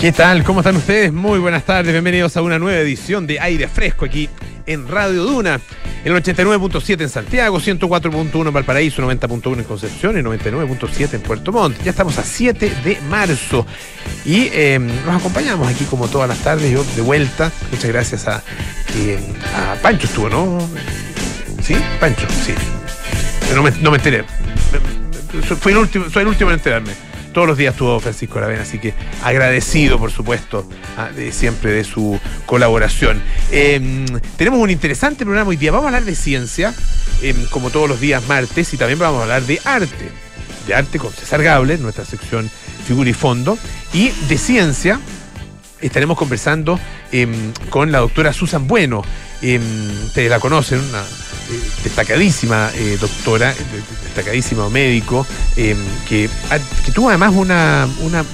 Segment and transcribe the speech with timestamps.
[0.00, 0.44] ¿Qué tal?
[0.44, 1.12] ¿Cómo están ustedes?
[1.12, 4.30] Muy buenas tardes, bienvenidos a una nueva edición de Aire Fresco aquí
[4.64, 5.60] en Radio Duna,
[6.06, 11.82] el 89.7 en Santiago, 104.1 en Valparaíso, 90.1 en Concepción y 99.7 en Puerto Montt.
[11.82, 13.66] Ya estamos a 7 de marzo
[14.24, 17.52] y eh, nos acompañamos aquí como todas las tardes, yo de vuelta.
[17.70, 20.66] Muchas gracias a, a Pancho estuvo, ¿no?
[21.62, 21.76] ¿Sí?
[22.00, 22.54] Pancho, sí.
[23.54, 24.24] No me, no me enteré.
[25.60, 28.78] Fui el último, soy el último en enterarme todos los días estuvo Francisco Aravena, así
[28.78, 33.20] que agradecido, por supuesto, a, de, siempre de su colaboración.
[33.50, 35.72] Eh, tenemos un interesante programa hoy día.
[35.72, 36.74] Vamos a hablar de ciencia,
[37.22, 40.10] eh, como todos los días martes, y también vamos a hablar de arte.
[40.66, 42.50] De arte con César Gable, nuestra sección
[42.86, 43.58] Figura y Fondo,
[43.92, 45.00] y de ciencia.
[45.80, 46.78] Estaremos conversando
[47.12, 47.26] eh,
[47.70, 49.02] con la doctora Susan Bueno.
[49.42, 51.04] Ustedes la conocen, una
[51.82, 53.54] destacadísima eh, doctora,
[54.04, 55.26] destacadísimo médico,
[55.56, 55.76] eh,
[56.08, 56.28] que,
[56.84, 58.24] que, tuvo además una, una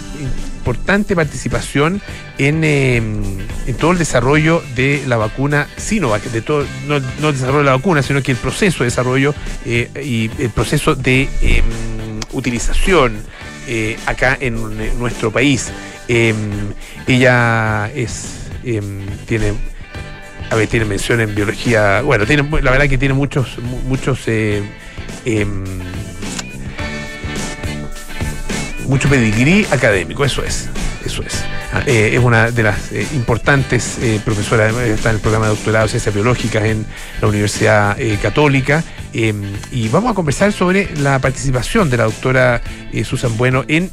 [0.58, 2.02] importante participación
[2.38, 7.34] en, eh, en, todo el desarrollo de la vacuna Sinovac, de todo, no, no, el
[7.34, 11.64] desarrollo de la vacuna, sino que el proceso de desarrollo y el proceso de em,
[12.32, 13.16] utilización
[14.06, 15.70] acá en, en, nuestro país.
[16.08, 16.36] Em,
[17.06, 19.54] ella es, em, tiene
[20.50, 22.02] a ver, tiene mención en biología.
[22.02, 24.62] Bueno, tiene, la verdad que tiene muchos, muchos, eh,
[25.24, 25.46] eh,
[28.86, 30.68] mucho pedigrí académico, eso es,
[31.04, 31.44] eso es.
[31.86, 35.84] Eh, es una de las eh, importantes eh, profesoras, está en el programa de doctorado
[35.84, 36.86] de Ciencias Biológicas en
[37.20, 38.82] la Universidad Católica.
[39.12, 42.60] y vamos a conversar sobre la participación de la doctora
[43.04, 43.90] Susan Bueno en,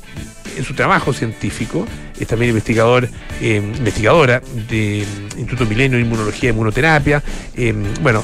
[0.57, 1.87] en su trabajo científico
[2.19, 3.09] es también investigador,
[3.41, 5.05] eh, investigadora del
[5.37, 7.23] Instituto Milenio de Inmunología y Inmunoterapia.
[7.55, 8.23] Eh, bueno,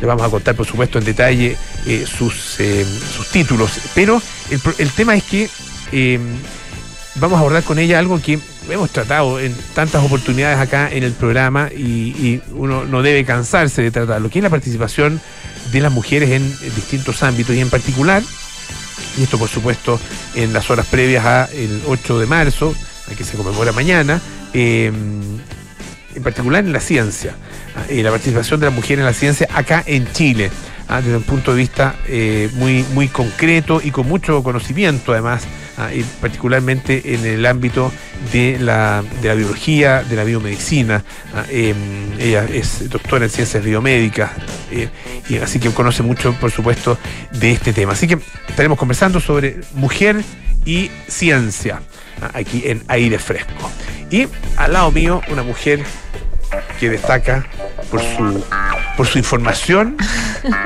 [0.00, 4.90] le vamos a contar, por supuesto, en detalle eh, sus, sus títulos, pero el, el,
[4.90, 5.48] tema es que
[7.16, 8.38] vamos a abordar con ella algo que
[8.68, 13.82] hemos tratado en tantas oportunidades acá en el programa y, y, uno no debe cansarse
[13.82, 15.20] de tratarlo, que es la participación
[15.72, 18.22] de las mujeres en distintos ámbitos y en particular,
[19.16, 20.00] y esto por supuesto
[20.34, 22.74] en las horas previas al 8 de marzo,
[23.16, 24.20] que se conmemora mañana,
[24.52, 24.90] eh,
[26.14, 27.34] en particular en la ciencia,
[27.88, 30.50] eh, la participación de la mujer en la ciencia acá en Chile,
[30.88, 31.00] ¿ah?
[31.00, 35.44] desde un punto de vista eh, muy, muy concreto y con mucho conocimiento además,
[35.78, 35.88] ¿ah?
[36.20, 37.92] particularmente en el ámbito
[38.32, 41.04] de la, biología, de la biomedicina.
[41.34, 41.44] ¿ah?
[41.50, 41.76] Em,
[42.18, 44.30] ella es doctora en ciencias biomédicas,
[45.28, 46.98] y así que conoce mucho, por supuesto,
[47.32, 47.92] de este tema.
[47.92, 48.18] Así que
[48.48, 50.22] estaremos conversando sobre mujer
[50.64, 51.80] y ciencia
[52.32, 53.70] aquí en aire fresco.
[54.10, 55.84] Y al lado mío, una mujer
[56.78, 57.46] que destaca
[57.90, 58.44] por su,
[58.96, 59.96] por su información,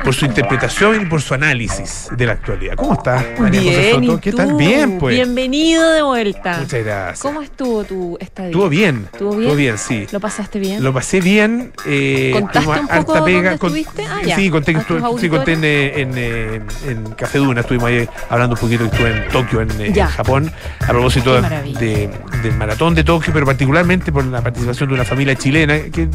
[0.05, 2.75] por su interpretación y por su análisis de la actualidad.
[2.77, 4.21] ¿Cómo estás, María Bien, José Soto?
[4.21, 4.55] ¿Qué tal?
[4.55, 5.15] Bien, pues.
[5.15, 6.59] Bienvenido de vuelta.
[6.59, 7.21] Muchas gracias.
[7.21, 8.50] ¿Cómo estuvo tu estadía?
[8.50, 9.09] Estuvo bien.
[9.12, 9.43] ¿Estuvo bien?
[9.43, 10.06] Estuvo bien, sí.
[10.11, 10.83] ¿Lo pasaste bien?
[10.83, 11.72] Lo pasé bien.
[11.87, 13.56] Eh, ¿Contaste un poco harta pega.
[13.56, 14.05] Dónde estuviste?
[14.06, 14.37] Ah, ya.
[14.37, 17.61] Sí, conté, estuve, sí, conté en, en, en, en, Café Duna.
[17.61, 18.84] Estuvimos ahí hablando un poquito.
[18.84, 22.11] Estuve en Tokio, en, en Japón, a propósito de,
[22.43, 26.09] del maratón de Tokio, pero particularmente por la participación de una familia chilena, que,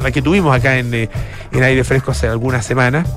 [0.00, 3.08] la que tuvimos acá en, en aire fresco hace algunas semanas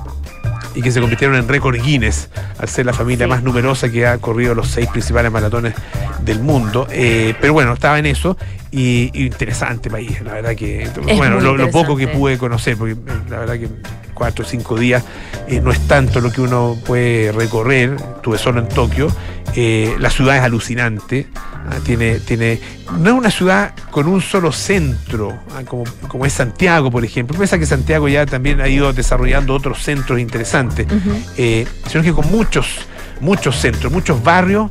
[0.76, 2.28] y que se convirtieron en récord Guinness
[2.58, 3.30] al ser la familia sí.
[3.30, 5.74] más numerosa que ha corrido los seis principales maratones
[6.20, 6.86] del mundo.
[6.90, 8.36] Eh, pero bueno, estaba en eso
[8.76, 12.76] y, y, interesante país, la verdad que, es bueno, lo, lo, poco que pude conocer,
[12.76, 12.94] porque
[13.30, 13.70] la verdad que
[14.12, 15.02] cuatro o cinco días
[15.48, 19.08] eh, no es tanto lo que uno puede recorrer, estuve solo en Tokio,
[19.54, 21.76] eh, la ciudad es alucinante, ¿ah?
[21.84, 22.60] tiene, tiene,
[22.98, 25.62] no es una ciudad con un solo centro, ¿ah?
[25.64, 29.82] como, como es Santiago, por ejemplo, piensa que Santiago ya también ha ido desarrollando otros
[29.82, 31.24] centros interesantes, uh -huh.
[31.38, 32.86] eh, sino que con muchos,
[33.20, 34.70] muchos centros, muchos barrios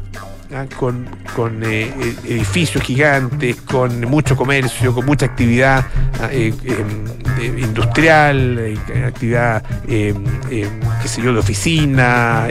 [0.56, 0.66] ¿ah?
[0.78, 1.92] con, con eh,
[2.26, 5.86] edificios gigantes, con mucho comercio, con mucha actividad
[6.32, 12.48] eh, eh, industrial, actividad, qué sé yo, de oficina,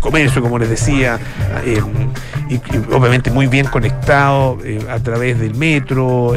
[0.00, 1.18] comercio, como les decía,
[1.64, 2.60] y, y,
[2.92, 4.58] obviamente muy bien conectado
[4.90, 6.34] a través del metro,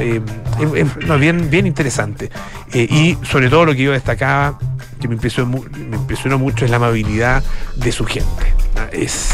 [1.08, 2.30] no, bien, bien interesante.
[2.74, 4.58] y sobre todo lo que yo destacaba,
[5.00, 7.44] que me impresionó, me impresionó mucho, es la amabilidad
[7.76, 8.54] de su gente.
[8.92, 9.32] Es,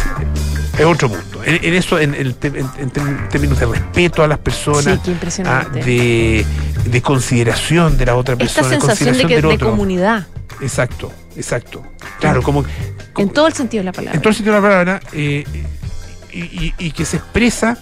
[0.77, 1.43] es otro mundo.
[1.43, 6.45] En, en eso, en, en, en, términos de respeto a las personas, sí, ah, de,
[6.85, 10.27] de, consideración de la otra persona, Esta sensación de, que, de comunidad.
[10.61, 11.83] Exacto, exacto.
[12.19, 14.15] Claro, como, como, En todo el sentido de la palabra.
[14.15, 15.43] En todo el sentido de la palabra, eh,
[16.31, 17.77] y, y, y, que se expresa,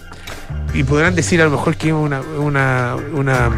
[0.74, 3.50] y podrán decir a lo mejor que es una, una, una,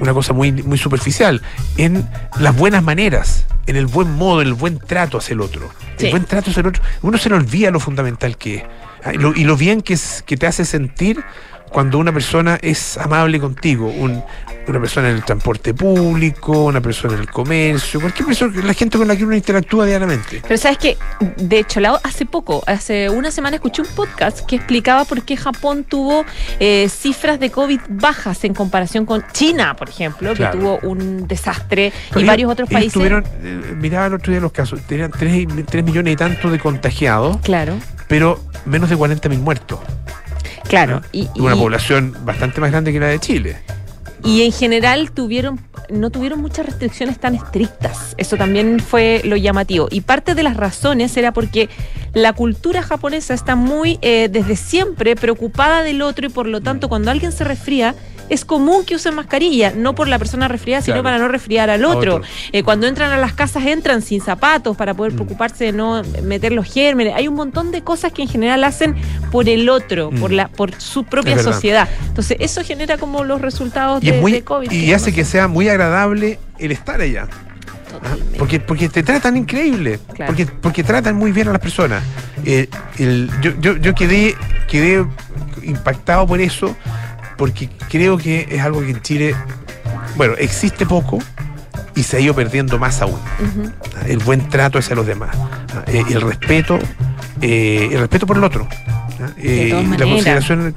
[0.00, 1.42] una cosa muy, muy superficial,
[1.76, 2.08] en
[2.38, 5.70] las buenas maneras, en el buen modo, en el buen trato hacia el otro.
[5.96, 6.06] Sí.
[6.06, 6.82] El buen trato hacia el otro.
[7.02, 8.64] Uno se le olvida lo fundamental que es.
[9.12, 11.24] Y lo, y lo bien que, es, que te hace sentir
[11.70, 14.22] cuando una persona es amable contigo, un,
[14.66, 18.98] una persona en el transporte público, una persona en el comercio, cualquier persona, la gente
[18.98, 20.42] con la que uno interactúa diariamente.
[20.42, 20.96] Pero sabes que,
[21.36, 25.84] de hecho, hace poco, hace una semana escuché un podcast que explicaba por qué Japón
[25.84, 26.24] tuvo
[26.60, 31.92] eh, cifras de COVID bajas en comparación con China, por ejemplo, que tuvo un desastre
[32.16, 32.92] y varios otros países.
[32.92, 35.46] Tuvieron, eh, miraba el otro día los casos, tenían 3,
[35.84, 37.38] millones y tanto de contagiados.
[37.38, 37.74] Claro.
[38.08, 39.80] Pero menos de 40 mil muertos.
[40.68, 41.02] Claro.
[41.12, 43.56] Y, una población bastante más grande que la de Chile
[44.24, 45.60] y en general tuvieron
[45.90, 48.14] no tuvieron muchas restricciones tan estrictas.
[48.18, 49.88] Eso también fue lo llamativo.
[49.90, 51.70] Y parte de las razones era porque
[52.12, 56.90] la cultura japonesa está muy eh, desde siempre preocupada del otro y por lo tanto
[56.90, 57.94] cuando alguien se resfría
[58.28, 61.84] es común que usen mascarilla, no por la persona resfriada, sino para no resfriar al
[61.84, 62.20] otro.
[62.52, 65.16] Eh, cuando entran a las casas entran sin zapatos para poder mm.
[65.16, 67.14] preocuparse de no meter los gérmenes.
[67.14, 68.96] Hay un montón de cosas que en general hacen
[69.30, 70.34] por el otro, por mm.
[70.34, 71.88] la por su propia sociedad.
[72.08, 74.70] Entonces, eso genera como los resultados de, COVID.
[74.70, 77.28] Y hace que sea muy agradable el estar allá.
[78.02, 78.16] ¿Ah?
[78.38, 82.02] Porque, porque te tratan increíble, porque, porque tratan muy bien a las personas.
[82.44, 82.68] Eh,
[83.42, 84.36] yo, yo, yo quedé,
[84.68, 85.04] quedé
[85.62, 86.76] impactado por eso,
[87.38, 89.34] porque creo que es algo que en Chile,
[90.16, 91.20] bueno, existe poco
[91.94, 93.18] y se ha ido perdiendo más aún.
[94.06, 95.34] El buen trato hacia los demás,
[95.86, 96.78] eh, el respeto,
[97.40, 98.68] eh, el respeto por el otro.
[99.38, 100.74] Eh, la consideración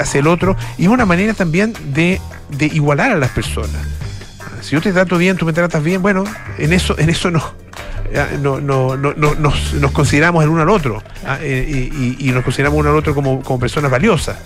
[0.00, 2.20] hacia el otro y una manera también de,
[2.60, 3.70] igualar a las personas.
[4.62, 6.24] Si yo te trato bien, tú me tratas bien, bueno,
[6.58, 7.42] en eso, en eso no,
[8.40, 11.02] no, no, no, nos, consideramos el uno al otro
[11.42, 14.36] y, nos consideramos uno al otro como, como personas valiosas.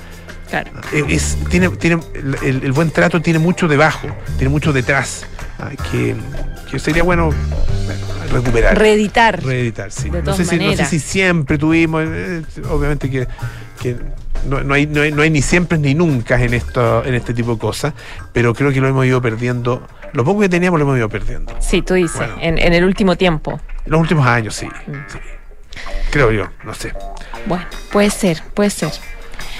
[0.92, 2.00] Eh, es, tiene, tiene,
[2.42, 5.26] el, buen trato tiene mucho debajo, tiene mucho detrás,
[5.58, 6.14] ah, que,
[6.78, 7.30] sería bueno
[8.32, 8.76] recuperar.
[8.76, 9.42] Reeditar.
[9.42, 10.10] Reeditar, sí.
[10.10, 13.26] no, sé si, no, sé si, siempre tuvimos, eh, obviamente que,
[14.48, 17.94] no, hay, no, hay, ni siempre ni nunca en, esto, en este tipo de cosas,
[18.32, 19.86] pero creo que lo hemos ido perdiendo.
[20.12, 21.54] Lo poco que teníamos lo hemos ido perdiendo.
[21.60, 23.60] Sí, tú dices, en, en, el último tiempo.
[23.84, 24.92] En los últimos años, sí, mm.
[25.08, 25.18] sí.
[26.10, 26.92] Creo yo, no sé.
[27.46, 28.92] Bueno, puede ser, puede ser.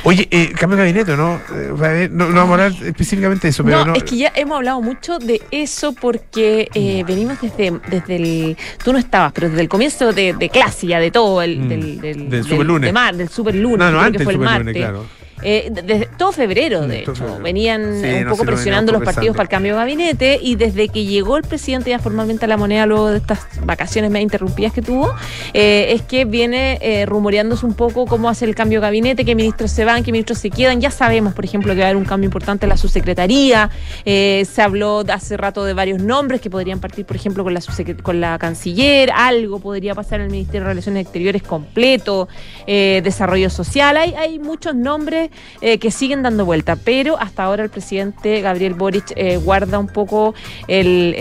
[0.05, 1.41] Oye, eh, cambio de gabinete, ¿no?
[1.55, 4.57] Eh, no, no vamos a hablar específicamente de eso, pero no, es que ya hemos
[4.57, 8.57] hablado mucho de eso porque eh, venimos desde, desde el.
[8.83, 11.69] Tú no estabas, pero desde el comienzo de, clase ya de todo, el, mm.
[11.69, 12.95] del, del, del, super lunes.
[13.17, 13.79] del super lunes.
[13.79, 14.77] No, no, antes que fue el martes.
[14.77, 15.07] claro.
[15.43, 17.39] Eh, desde todo febrero, de hecho.
[17.43, 21.37] Venían un poco presionando los partidos para el cambio de gabinete y desde que llegó
[21.37, 25.15] el presidente ya formalmente a la moneda luego de estas vacaciones medio interrumpidas que tuvo,
[25.53, 29.35] eh, es que viene eh, rumoreándose un poco cómo hace el cambio de gabinete, qué
[29.35, 30.81] ministros se van, qué ministros se quedan.
[30.81, 33.71] Ya sabemos, por ejemplo, que va a haber un cambio importante en la subsecretaría.
[34.05, 37.61] Eh, se habló hace rato de varios nombres que podrían partir, por ejemplo, con la,
[38.03, 39.11] con la canciller.
[39.15, 42.29] Algo podría pasar en el Ministerio de Relaciones Exteriores completo,
[42.67, 43.97] desarrollo social.
[43.97, 45.31] Hay, hay muchos nombres
[45.61, 49.89] eh, que siguen dando vuelta, pero hasta ahora el presidente Gabriel Boric eh, guarda un
[49.89, 50.35] poco
[50.69, 51.15] el,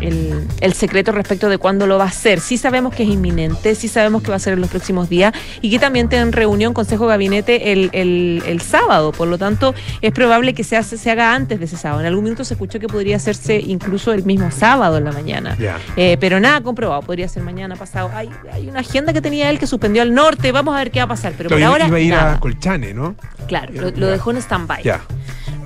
[0.00, 2.40] el, secreto respecto de cuándo lo va a hacer.
[2.40, 5.32] Sí sabemos que es inminente, sí sabemos que va a ser en los próximos días
[5.62, 10.54] y que también tienen reunión Consejo de Gabinete el, sábado, por lo tanto es probable
[10.54, 12.00] que se, hace, se haga antes de ese sábado.
[12.00, 15.56] En algún minuto se escuchó que podría hacerse incluso el mismo sábado en la mañana,
[15.96, 18.10] eh, pero nada comprobado, podría ser mañana pasado.
[18.14, 21.00] Hay, hay una agenda que tenía él que suspendió al norte, vamos a ver qué
[21.00, 21.86] va a pasar, pero por ahora...
[21.86, 23.16] Iba a ir a Colchane, ¿no?
[23.46, 24.82] Claro, lo, dejó en stand-by.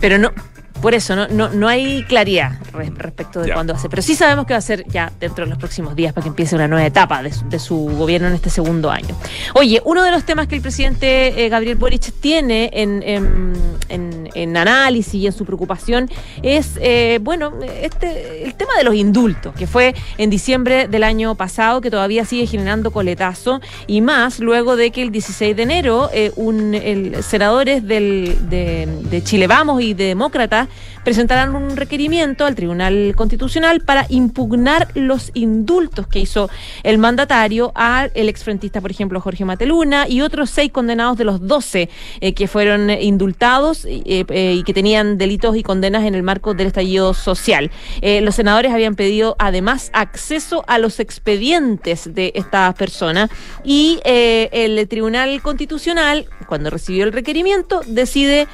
[0.00, 0.32] Pero no,
[0.80, 3.90] por eso no, no, no hay claridad respecto de cuándo va a ser.
[3.90, 6.28] Pero sí sabemos que va a ser ya dentro de los próximos días para que
[6.28, 9.14] empiece una nueva etapa de su, gobierno en este segundo año.
[9.54, 14.09] Oye, uno de los temas que el presidente eh, Gabriel Boric tiene en, en,
[14.56, 16.08] análisis y en su preocupación
[16.42, 21.34] es, eh, bueno, este, el tema de los indultos, que fue en diciembre del año
[21.34, 26.10] pasado, que todavía sigue generando coletazo, y más luego de que el 16 de enero
[26.12, 26.76] eh, un,
[27.22, 30.68] senadores del, de, Chile Vamos y de Demócratas
[31.04, 36.50] presentarán un requerimiento al Tribunal Constitucional para impugnar los indultos que hizo
[36.82, 41.88] el mandatario al exfrentista, por ejemplo, Jorge Mateluna y otros seis condenados de los doce
[42.20, 46.54] eh, que fueron indultados eh, eh, y que tenían delitos y condenas en el marco
[46.54, 47.70] del estallido social.
[48.00, 53.30] los senadores habían pedido además acceso a los expedientes de estas personas
[53.64, 58.46] y el Tribunal Constitucional, cuando recibió el requerimiento, decide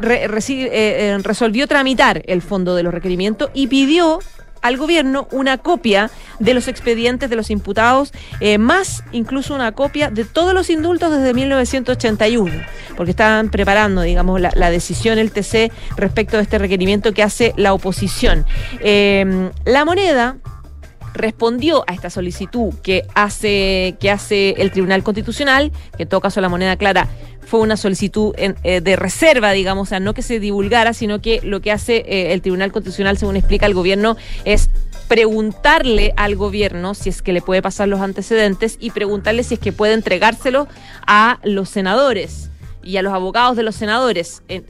[0.00, 4.20] resolver volvió a tramitar el fondo de los requerimientos y pidió
[4.62, 10.10] al gobierno una copia de los expedientes de los imputados, eh, más incluso una copia
[10.10, 12.52] de todos los indultos desde 1981,
[12.96, 17.72] porque estaban preparando, digamos, la, decisión el TC respecto de este requerimiento que hace la
[17.72, 18.46] oposición.
[18.80, 20.36] Eh, la moneda
[21.14, 26.40] respondió a esta solicitud que hace, que hace el Tribunal Constitucional, que en todo caso
[26.40, 27.08] la moneda clara
[27.46, 31.40] fue una solicitud eh, de reserva, digamos, o sea, no que se divulgara, sino que
[31.42, 34.70] lo que hace eh, el Tribunal Constitucional, según explica el gobierno, es
[35.08, 39.60] preguntarle al gobierno si es que le puede pasar los antecedentes y preguntarle si es
[39.60, 40.68] que puede entregárselo
[41.06, 42.49] a los senadores
[42.82, 44.42] y a los abogados de los senadores.
[44.48, 44.62] Eh,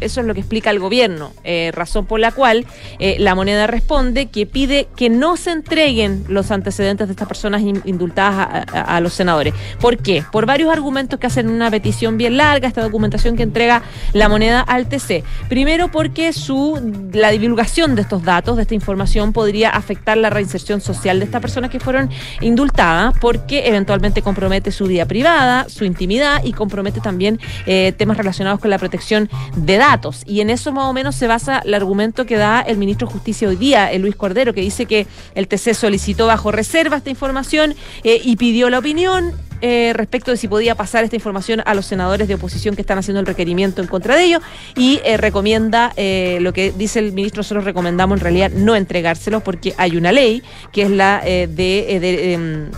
[0.00, 2.66] eso es lo que explica el gobierno, eh, razón por la cual
[2.98, 7.62] eh, la moneda responde que pide que no se entreguen los antecedentes de estas personas
[7.62, 9.54] indultadas a, los senadores.
[9.80, 10.24] ¿Por qué?
[10.32, 14.60] Por varios argumentos que hacen una petición bien larga, esta documentación que entrega la moneda
[14.60, 15.22] al TC.
[15.48, 16.80] Primero porque su
[17.12, 21.40] la divulgación de estos datos, de esta información, podría afectar la reinserción social de estas
[21.40, 27.38] personas que fueron indultadas, porque eventualmente compromete su vida privada, su intimidad y compromete también
[27.66, 30.22] eh, temas relacionados con la protección de datos.
[30.26, 33.12] Y en eso más o menos se basa el argumento que da el ministro de
[33.12, 37.10] Justicia hoy día, el Luis Cordero, que dice que el TC solicitó bajo reserva esta
[37.10, 39.32] información eh, y pidió la opinión.
[39.62, 42.96] Eh, respecto de si podía pasar esta información a los senadores de oposición que están
[42.96, 44.40] haciendo el requerimiento en contra de ello
[44.74, 45.92] y recomienda
[46.40, 50.42] lo que dice el ministro, nosotros recomendamos en realidad no entregárselo porque hay una ley
[50.72, 52.70] que es la de em,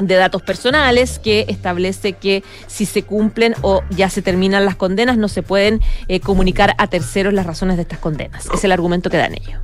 [0.00, 5.16] de datos personales que establece que si se cumplen o ya se terminan las condenas
[5.16, 8.46] no se pueden eh, comunicar a terceros las razones de estas condenas.
[8.52, 9.60] Es el argumento que dan ellos.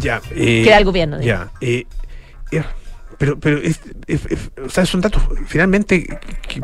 [0.00, 0.20] Ya.
[0.30, 1.20] Eh, que da el gobierno.
[1.20, 1.50] Ya.
[1.60, 1.86] Eh,
[2.50, 2.66] er,
[3.18, 3.60] pero, pero
[4.64, 6.62] o sea, son datos finalmente que,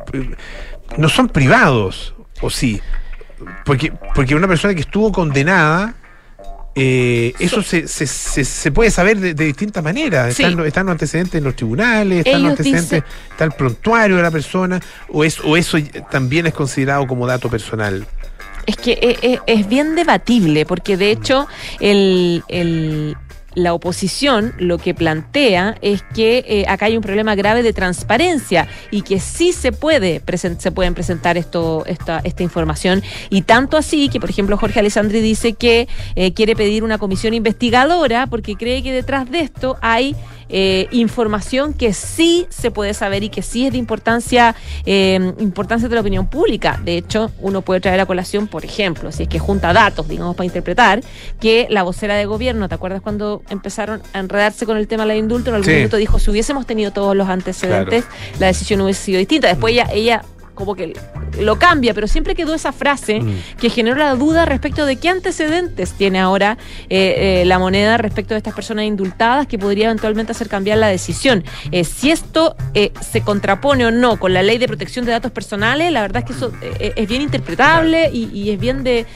[0.96, 2.80] no son privados, ¿o sí?
[3.64, 5.94] Porque, porque una persona que estuvo condenada
[6.78, 10.38] eh, eso se, se, se, puede saber de, distintas maneras.
[10.38, 14.80] Están, los antecedentes en los tribunales, están los antecedentes, está el prontuario de la persona,
[15.08, 15.78] o, es, o eso
[16.10, 18.06] también es considerado como dato personal.
[18.66, 21.48] Es que es, eh, eh, es bien debatible, porque de hecho
[21.80, 23.16] el, el
[23.58, 28.68] la oposición lo que plantea es que eh, acá hay un problema grave de transparencia
[28.90, 30.22] y que sí se puede
[30.58, 33.02] se pueden presentar esto esta, esta información.
[33.30, 37.34] Y tanto así que por ejemplo Jorge Alessandri dice que eh, quiere pedir una comisión
[37.34, 40.14] investigadora porque cree que detrás de esto hay
[40.48, 44.54] eh, información que sí se puede saber y que sí es de importancia,
[44.86, 46.80] eh, importancia de la opinión pública.
[46.82, 50.36] De hecho, uno puede traer a colación, por ejemplo, si es que junta datos, digamos,
[50.36, 51.00] para interpretar,
[51.40, 55.08] que la vocera de gobierno, ¿te acuerdas cuando empezaron a enredarse con el tema de
[55.08, 55.50] la indulto?
[55.50, 58.04] En algún momento dijo, si hubiésemos tenido todos los antecedentes,
[58.38, 59.48] la decisión hubiese sido distinta.
[59.48, 60.22] Después ella, ella
[60.58, 60.92] como que
[61.38, 63.58] lo cambia, pero siempre quedó esa frase mm.
[63.60, 66.58] que generó la duda respecto de qué antecedentes tiene ahora
[66.90, 70.88] eh, eh, la moneda respecto de estas personas indultadas que podría eventualmente hacer cambiar la
[70.88, 71.44] decisión.
[71.70, 72.56] Eh, si esto
[73.00, 76.26] se contrapone o no con la ley de protección de datos personales, la verdad es
[76.26, 79.06] que eso es bien interpretable y, es bien de,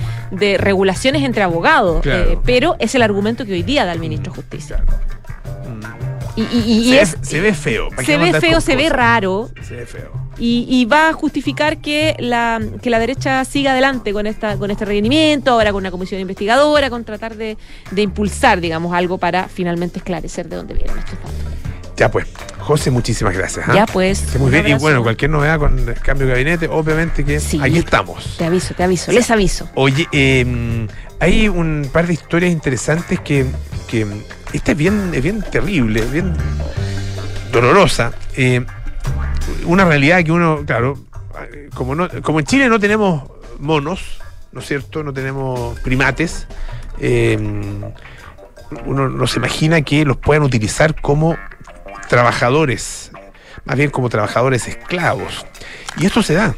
[0.59, 2.07] regulaciones entre abogados,
[2.45, 4.85] pero es el argumento que hoy día da el ministro de Justicia.
[6.37, 7.89] Y, se, ve feo.
[8.05, 9.51] Se ve feo, se ve raro.
[9.63, 14.27] Se ve feo y, va a justificar que la, que la derecha siga adelante con
[14.27, 17.57] esta con este requerimiento, ahora con una comisión investigadora, con tratar de,
[17.97, 21.33] impulsar, digamos, algo para finalmente esclarecer de dónde vienen estos datos.
[21.97, 22.27] Ya pues,
[22.59, 23.69] José, muchísimas gracias.
[23.69, 23.75] ¿ah?
[23.75, 24.39] Ya pues.
[24.39, 24.67] muy bien.
[24.67, 28.37] Y bueno, cualquier novedad con el cambio de gabinete, obviamente que aquí estamos.
[28.39, 29.69] Te aviso, te aviso, les aviso.
[29.75, 30.89] Oye, em,
[31.21, 33.47] hay un par de historias interesantes que,
[33.87, 34.07] que
[34.53, 36.35] esta es bien, es bien terrible, bien
[37.53, 38.13] dolorosa.
[38.37, 38.65] Eh,
[39.65, 40.99] una realidad que uno, claro,
[41.75, 43.25] como, no, como en Chile no tenemos
[43.59, 44.21] monos,
[44.53, 45.03] ¿no es cierto?
[45.03, 46.47] No tenemos primates.
[47.01, 47.39] Eh,
[48.87, 51.37] uno no se imagina que los puedan utilizar como
[52.09, 53.11] trabajadores,
[53.65, 55.47] más bien como trabajadores esclavos.
[55.99, 56.55] Y esto se da.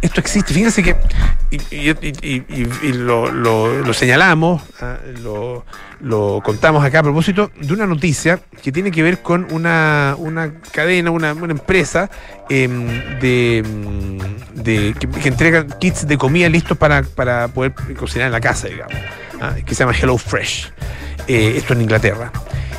[0.00, 0.54] Esto existe.
[0.54, 0.96] Fíjense que,
[1.52, 5.64] y, lo, señalamos, ah, lo,
[6.00, 10.16] lo contamos acá a propósito de una noticia que tiene que ver con una,
[10.72, 12.10] cadena, una, empresa
[12.48, 12.86] em,
[13.20, 13.62] de,
[14.54, 17.02] de que, entrega kits de comida listos para,
[17.48, 18.94] poder cocinar en la casa, digamos,
[19.40, 20.72] ah, que se llama Hello Fresh.
[21.28, 22.32] Eh, esto en Inglaterra.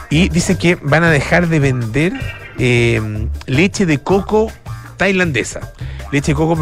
[0.09, 2.13] Y dice que van a dejar de vender
[2.57, 4.51] em, leche de coco
[4.97, 5.61] tailandesa.
[6.11, 6.55] Leche de coco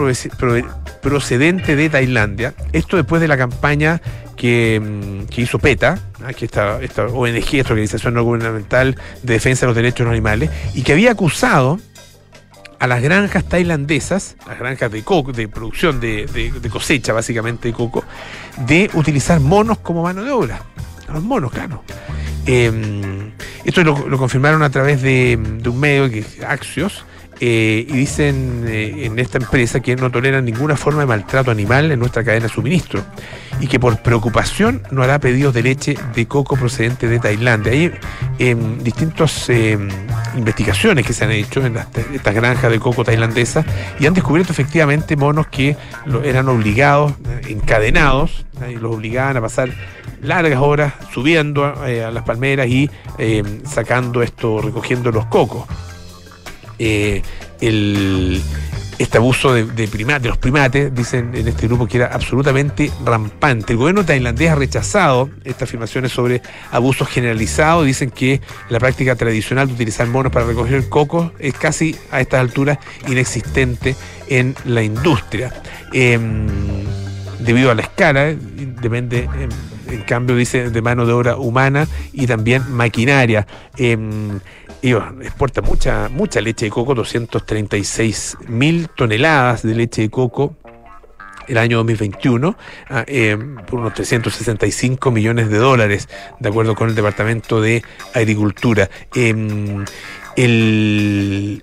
[1.02, 2.54] procedente de Tailandia.
[2.72, 4.02] Esto después de la campaña
[4.36, 4.82] que,
[5.36, 6.00] hizo PETA,
[6.36, 10.14] que esta, esta ONG, esta organización no gubernamental de defensa de los derechos de los
[10.14, 11.80] animales, y que había acusado
[12.82, 18.04] a las granjas tailandesas, las granjas de coco, de producción de, cosecha básicamente de coco,
[18.66, 20.64] de utilizar monos como mano de obra.
[21.14, 21.84] Los monos, claro.
[22.48, 27.06] Em, esto lo, confirmaron a través de, un medio que Axios,
[27.42, 32.24] y dicen en esta empresa que no toleran ninguna forma de maltrato animal en nuestra
[32.24, 33.04] cadena de suministro
[33.60, 37.72] y que por preocupación no hará pedidos de leche de coco procedente de Tailandia.
[37.72, 37.92] Hay
[38.40, 39.88] em, distintas em,
[40.36, 41.78] investigaciones que se han hecho en
[42.14, 43.66] estas granjas de coco tailandesas
[44.00, 45.78] y han descubierto efectivamente monos que
[46.24, 47.14] eran obligados,
[47.48, 49.70] encadenados, y los obligaban a pasar
[50.22, 55.66] largas horas subiendo eh, a las palmeras y em, sacando esto, recogiendo los cocos.
[56.84, 57.22] Eh,
[57.62, 58.42] el,
[58.98, 63.74] este abuso de, de, de los primates, dicen en este grupo que era absolutamente rampante.
[63.74, 67.86] El gobierno tailandés ha rechazado estas afirmaciones sobre abusos generalizados.
[67.86, 72.40] Dicen que la práctica tradicional de utilizar monos para recoger coco es casi a estas
[72.40, 73.96] alturas inexistente
[74.28, 75.54] en la industria.
[75.94, 76.48] Em,
[77.40, 79.50] debido a la escala, depende, en,
[79.92, 83.48] en, cambio, dice, de mano de obra humana y también maquinaria.
[83.78, 84.40] Em,
[84.82, 90.56] exporta mucha, mucha leche de coco, 236 mil toneladas de leche de coco
[91.48, 92.56] el año 2021
[92.90, 96.08] ah, eh, por unos 365 millones de dólares,
[96.40, 97.84] de acuerdo con el Departamento de
[98.14, 98.90] Agricultura.
[99.14, 99.86] Em,
[100.38, 101.62] hay,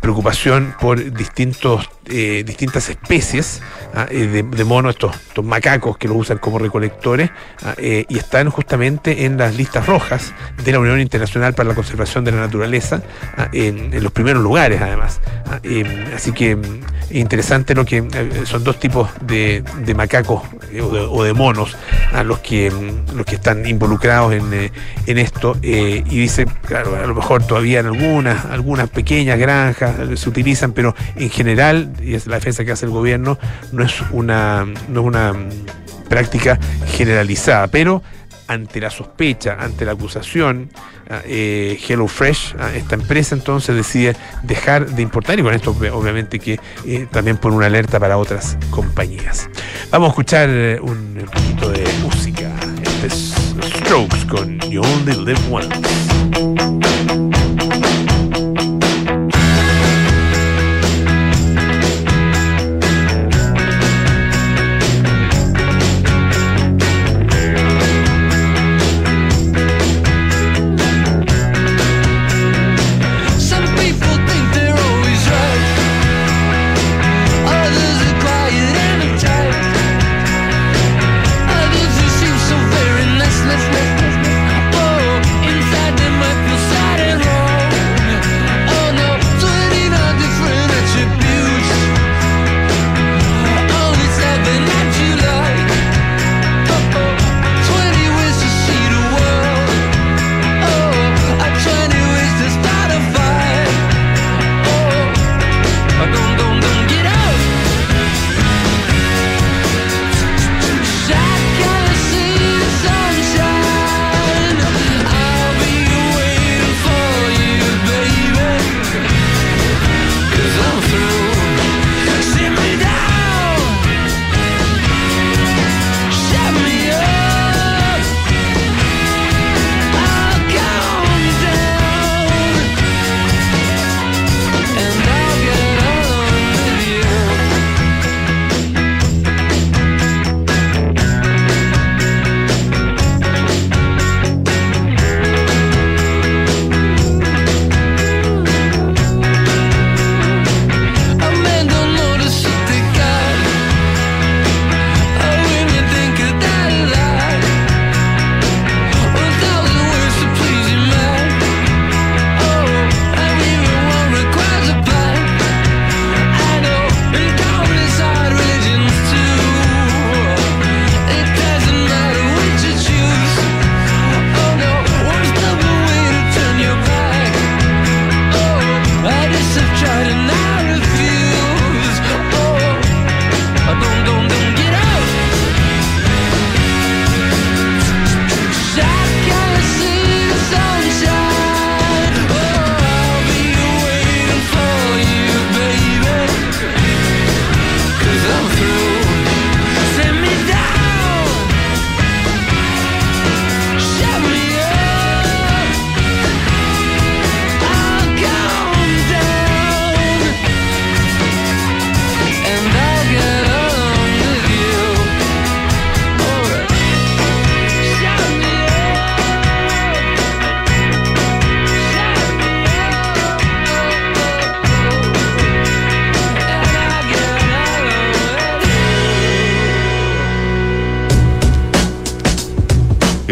[0.00, 3.62] preocupación por distintos, eh, distintas especies
[3.96, 7.30] ah, eh, de, monos, estos, macacos que lo usan como recolectores,
[7.64, 11.74] ah, eh, y están justamente en las listas rojas de la Unión Internacional para la
[11.74, 13.02] Conservación de la Naturaleza,
[13.36, 15.20] ah, en, los primeros lugares además.
[16.14, 16.62] así que mm,
[17.10, 18.04] interesante lo que
[18.44, 19.64] son dos tipos de,
[19.96, 20.42] macacos
[21.10, 21.76] o de, monos
[22.12, 24.70] a los que mm, los que están involucrados en,
[25.06, 30.28] en esto y dice claro a lo mejor todavía en algunas algunas pequeñas granjas se
[30.28, 33.38] utilizan, pero en general, y es la defensa que hace el gobierno,
[33.72, 35.34] no es una, no es una
[36.08, 38.02] práctica generalizada, pero
[38.48, 40.70] ante la sospecha, ante la acusación,
[41.10, 46.38] ah, eh, HelloFresh, ah, esta empresa entonces decide dejar de importar y con esto obviamente
[46.38, 49.48] que eh, también pone una alerta para otras compañías.
[49.90, 52.52] Vamos a escuchar eh, un poquito de música.
[52.82, 53.34] Este es
[53.78, 56.75] Strokes con You Only Live Once.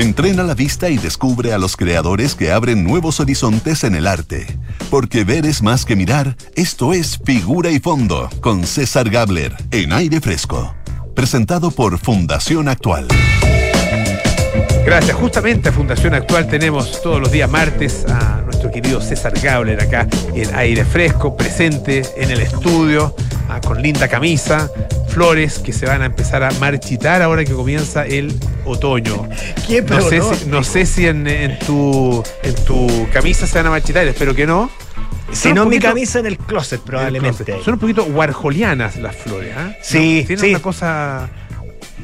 [0.04, 4.46] Entrena la vista y descubre a los creadores que abren nuevos horizontes en el arte.
[4.90, 9.94] Porque ver es más que mirar, esto es Figura y Fondo, con César Gabler, en
[9.94, 10.74] aire fresco.
[11.14, 13.08] Presentado por Fundación Actual.
[14.84, 15.16] Gracias.
[15.16, 20.06] Justamente a Fundación Actual tenemos todos los días martes a nuestro querido César Gabler acá
[20.34, 23.16] en aire fresco, presente en el estudio,
[23.48, 24.70] ah, con linda camisa,
[25.14, 29.28] flores que se van a empezar a marchitar ahora que comienza el otoño.
[29.88, 34.04] no, sé si, no sé si en, tu, en tu camisa se van a marchitar,
[34.08, 34.70] espero que no.
[35.30, 37.44] Si no, mi camisa en el closet, probablemente.
[37.64, 39.72] Son un poquito warholianas las flores, ¿ah?
[39.80, 41.30] Sí, Tienen una cosa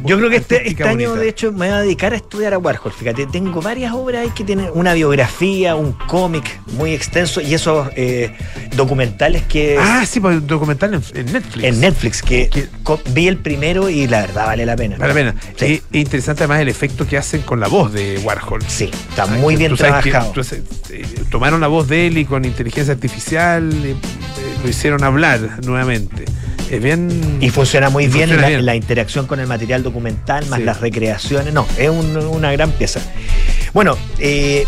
[0.04, 2.58] yo creo que este, este año, de hecho, me voy a dedicar a estudiar a
[2.58, 2.92] Warhol.
[2.92, 7.88] Fíjate, tengo varias obras ahí que tienen una biografía, un cómic muy extenso y esos
[7.96, 8.32] eh,
[8.76, 9.76] documentales que.
[9.78, 11.64] Ah, sí, pues documental en, Netflix.
[11.64, 12.68] En Netflix, que,
[13.10, 14.96] vi el primero y la verdad vale la pena.
[14.96, 15.34] Vale la pena.
[15.58, 18.62] Es interesante además el efecto que hacen con la voz de Warhol.
[18.68, 20.32] Sí, está muy bien trabajado.
[20.90, 23.94] Eh, tomaron la voz de él y con inteligencia artificial eh,
[24.62, 26.24] lo hicieron hablar nuevamente.
[27.40, 31.52] Y funciona muy bien, la, interacción con el material documental, más las recreaciones.
[31.52, 33.00] No, es una gran pieza.
[33.72, 34.66] Bueno, eh,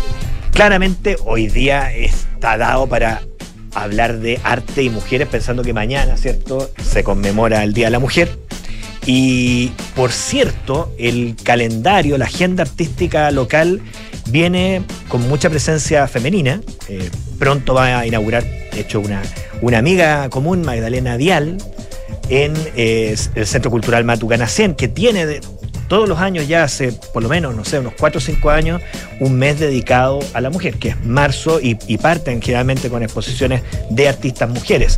[0.51, 3.21] claramente hoy día está dado para
[3.73, 7.99] hablar de arte y mujeres, pensando que mañana, ¿cierto?, se conmemora el Día de la
[7.99, 8.37] Mujer.
[9.05, 13.81] Y por cierto, el calendario, la agenda artística local
[14.29, 16.61] viene con mucha presencia femenina.
[16.87, 19.21] Eh, pronto va a inaugurar, de hecho, una,
[19.61, 21.57] una amiga común, Magdalena Dial,
[22.29, 25.41] en eh, el Centro Cultural Matucanacén, que tiene
[25.87, 28.81] todos los años, ya hace por lo menos, no sé, unos 4 o 5 años,
[29.19, 34.09] un mes dedicado a la mujer, que es marzo y, parten generalmente con exposiciones de
[34.09, 34.97] artistas mujeres.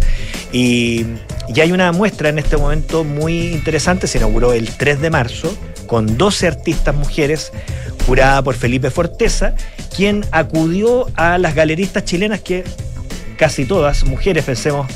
[0.51, 1.05] Y,
[1.53, 5.55] y hay una muestra en este momento muy interesante, se inauguró el 3 de marzo,
[5.88, 7.51] con 12 artistas mujeres,
[8.05, 9.55] curada por Felipe Forteza,
[9.95, 12.63] quien acudió a las galeristas chilenas que
[13.38, 14.88] casi todas, mujeres, pensemos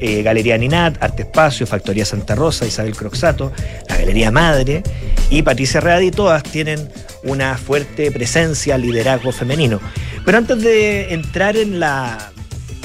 [0.00, 3.52] eh, Galería Ninat, Arte Espacio, Factoría Santa Rosa, Isabel Croxato,
[3.88, 4.82] la Galería Madre
[5.30, 6.88] y Patricia Readi, todas tienen
[7.24, 9.80] una fuerte presencia, liderazgo femenino.
[10.24, 12.32] Pero antes de entrar en la,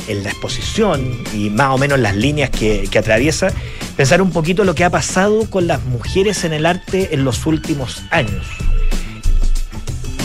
[0.08, 3.52] en la exposición y más o menos las líneas que, que atraviesa,
[3.96, 7.46] pensar un poquito lo que ha pasado con las mujeres en el arte en los
[7.46, 8.46] últimos años.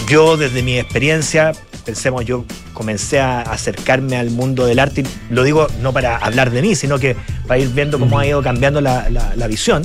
[0.09, 1.53] Yo desde mi experiencia
[1.87, 2.45] pensemos, yo
[2.75, 6.99] comencé a acercarme al mundo del arte, lo digo no para hablar de mí, sino
[6.99, 9.85] que para ir viendo cómo ha ido cambiando la, visión.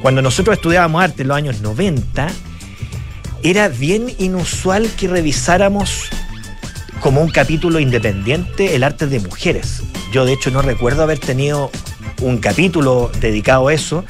[0.00, 2.28] Cuando nosotros estudiábamos arte en los años 90,
[3.42, 6.08] era bien inusual que revisáramos
[7.00, 9.82] como un capítulo independiente el arte de mujeres.
[10.12, 11.70] Yo de hecho no recuerdo haber tenido
[12.22, 14.04] un capítulo dedicado a eso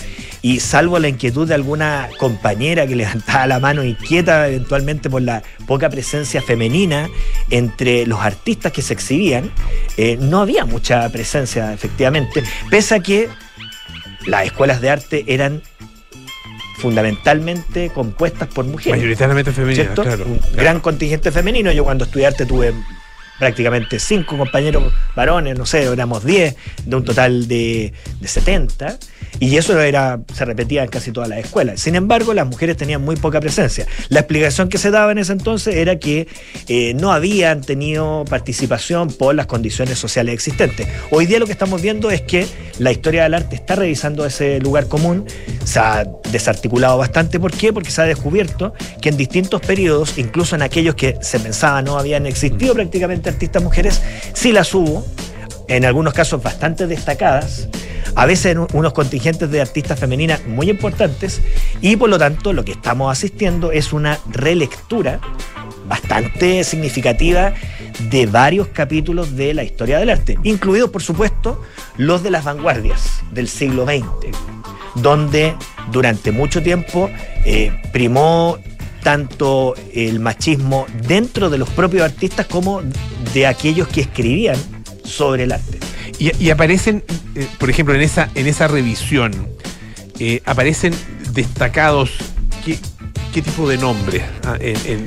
[0.44, 5.42] y salvo la inquietud de alguna compañera que levantaba la mano inquieta eventualmente por la
[5.66, 7.08] poca presencia femenina
[7.48, 9.50] entre los artistas que se exhibían,
[9.96, 13.30] eh, no había mucha presencia efectivamente, pese a que
[14.26, 15.62] las escuelas de arte eran
[16.76, 18.98] fundamentalmente compuestas por mujeres.
[18.98, 20.26] Mayoritariamente femeninas, claro.
[20.26, 21.72] Un gran contingente femenino.
[21.72, 22.74] Yo cuando estudié arte tuve
[23.38, 28.98] prácticamente cinco compañeros varones, no sé, éramos diez, de un total de, de 70.
[29.40, 31.80] Y eso era, se repetía en casi todas las escuelas.
[31.80, 33.86] Sin embargo, las mujeres tenían muy poca presencia.
[34.08, 36.28] La explicación que se daba en ese entonces era que
[36.68, 40.86] eh, no habían tenido participación por las condiciones sociales existentes.
[41.10, 42.46] Hoy día lo que estamos viendo es que
[42.78, 45.26] la historia del arte está revisando ese lugar común,
[45.64, 47.40] se ha desarticulado bastante.
[47.40, 47.72] ¿Por qué?
[47.72, 51.98] Porque se ha descubierto que en distintos periodos, incluso en aquellos que se pensaba no
[51.98, 55.06] habían existido prácticamente artistas mujeres, sí las hubo,
[55.68, 57.68] en algunos casos bastante destacadas
[58.16, 61.40] a veces unos contingentes de artistas femeninas muy importantes
[61.80, 65.20] y por lo tanto lo que estamos asistiendo es una relectura
[65.88, 67.54] bastante significativa
[68.10, 71.60] de varios capítulos de la historia del arte, incluidos por supuesto
[71.96, 74.04] los de las vanguardias del siglo XX,
[74.94, 75.54] donde
[75.90, 77.10] durante mucho tiempo
[77.44, 78.58] eh, primó
[79.04, 82.82] tanto el machismo dentro de los propios artistas como
[83.32, 84.56] de aquellos que escribían
[85.04, 85.78] sobre el arte.
[86.18, 89.32] Y, aparecen, eh, por ejemplo, en esa, en esa revisión,
[90.18, 90.94] eh, aparecen
[91.32, 92.12] destacados
[92.64, 92.78] qué,
[93.32, 95.04] qué, tipo de nombres ah, en,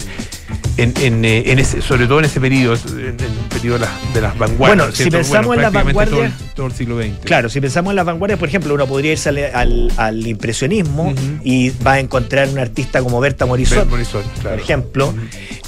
[0.77, 3.79] ese, sobre todo en ese periodo, en el periodo
[4.13, 4.57] de las, vanguardias.
[4.57, 6.33] Bueno, si pensamos en las vanguardias.
[6.55, 7.25] Todo, el siglo XX.
[7.25, 11.13] Claro, si pensamos en las vanguardias, por ejemplo, uno podría irse al, impresionismo
[11.43, 15.13] y va a encontrar un artista como Berta Morisot, por ejemplo,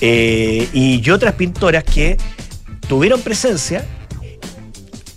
[0.01, 2.17] eh, y otras pintoras que
[2.87, 3.85] tuvieron presencia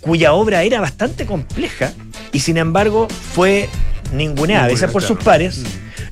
[0.01, 1.93] cuya obra era bastante compleja
[2.31, 3.69] y sin embargo fue
[4.11, 5.63] ninguneada, a veces por sus pares.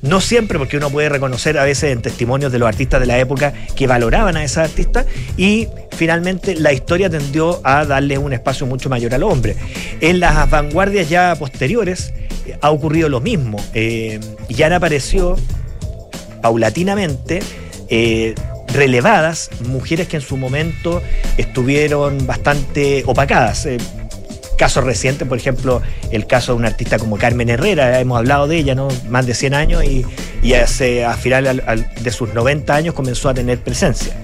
[0.02, 3.18] No siempre, porque uno puede reconocer a veces en testimonios de los artistas de la
[3.20, 8.66] época que valoraban a esas artistas y finalmente la historia tendió a darle un espacio
[8.66, 9.54] mucho mayor al hombre.
[10.00, 12.12] En las vanguardias ya posteriores
[12.46, 13.64] eh, ha ocurrido lo mismo.
[13.74, 15.36] Eh, ya apareció
[16.42, 17.40] paulatinamente
[17.88, 18.34] eh,
[18.74, 21.00] relevadas mujeres que en su momento
[21.36, 23.68] estuvieron bastante opacadas.
[24.62, 28.58] Casos recientes, por ejemplo, el caso de una artista como Carmen Herrera, hemos hablado de
[28.58, 28.86] ella, ¿no?
[29.08, 30.06] Más de 100 años y,
[30.40, 34.14] y hace, a final de sus 90 años comenzó a tener presencia.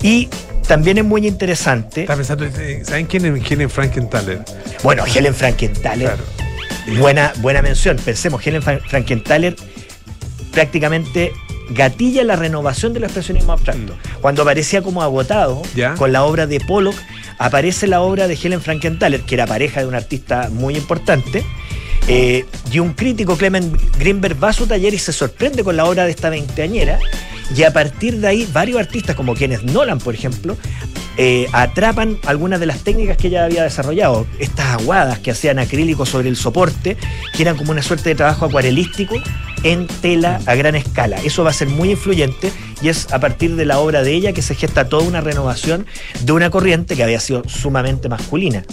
[0.00, 0.28] Y
[0.68, 2.06] también es muy interesante.
[2.08, 4.44] Eh, ¿saben quién es Helen Frankenthaler?
[4.84, 6.14] Bueno, Helen Frankenthaler.
[7.00, 7.96] Buena, buena mención.
[7.96, 9.56] Pensemos, Helen Frankenthaler
[10.52, 11.32] prácticamente
[11.70, 13.94] gatilla la renovación del expresionismo abstracto.
[13.94, 14.20] Mm.
[14.20, 15.60] Cuando aparecía como agotado
[15.98, 16.94] con la obra de Pollock,
[17.38, 21.44] aparece la obra de Helen Frankenthaler, que era pareja de un artista muy importante.
[22.08, 25.86] Eh, y un crítico, Clement Greenberg, va a su taller y se sorprende con la
[25.86, 27.00] obra de esta veinteañera.
[27.54, 30.56] Y a partir de ahí, varios artistas, como quienes Nolan, por ejemplo,
[31.18, 34.26] eh, atrapan algunas de las técnicas que ella había desarrollado.
[34.38, 36.96] Estas aguadas que hacían acrílico sobre el soporte,
[37.34, 39.16] que eran como una suerte de trabajo acuarelístico
[39.62, 41.16] en tela a gran escala.
[41.24, 44.32] Eso va a ser muy influyente y es a partir de la obra de ella
[44.32, 45.86] que se gesta toda una renovación
[46.20, 48.64] de una corriente que había sido sumamente masculina.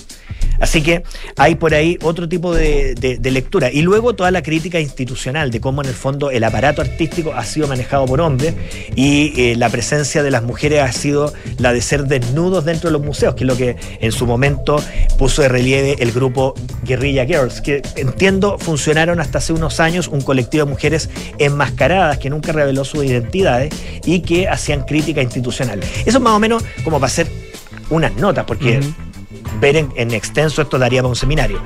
[0.60, 1.04] Así que
[1.38, 3.72] hay por ahí otro tipo de, lectura.
[3.72, 7.44] Y luego toda la crítica institucional de cómo en el fondo el aparato artístico ha
[7.44, 8.54] sido manejado por hombres
[8.96, 12.94] y eh, la presencia de las mujeres ha sido la de ser desnudos dentro de
[12.94, 14.82] los museos, que es lo que en su momento
[15.18, 20.22] puso de relieve el grupo Guerrilla Girls, que entiendo funcionaron hasta hace unos años un
[20.22, 23.74] colectivo de mujeres enmascaradas que nunca reveló sus identidades
[24.06, 25.80] y que hacían crítica institucional.
[26.06, 27.28] Eso es más o menos como para hacer
[27.89, 28.80] unas notas, porque
[29.60, 31.62] ver en, extenso esto daría para un seminario.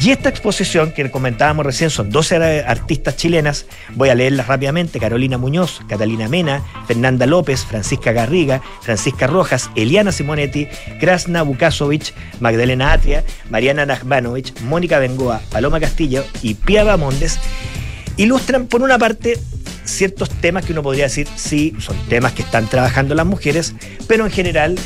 [0.00, 5.38] Y esta exposición que comentábamos recién son 12 artistas chilenas, voy a leerlas rápidamente, Carolina
[5.38, 10.68] Muñoz, Catalina Mena, Fernanda López, Francisca Garriga, Francisca Rojas, Eliana Simonetti,
[11.00, 17.38] Krasna Bukasovich, Magdalena Atria, Mariana Nachmanovich, Mónica Bengoa, Paloma Castillo y Pia Bamondes,
[18.16, 19.38] ilustran por una parte
[19.84, 23.74] ciertos temas que uno podría decir, sí, son temas que están trabajando las mujeres,
[24.06, 24.76] pero en general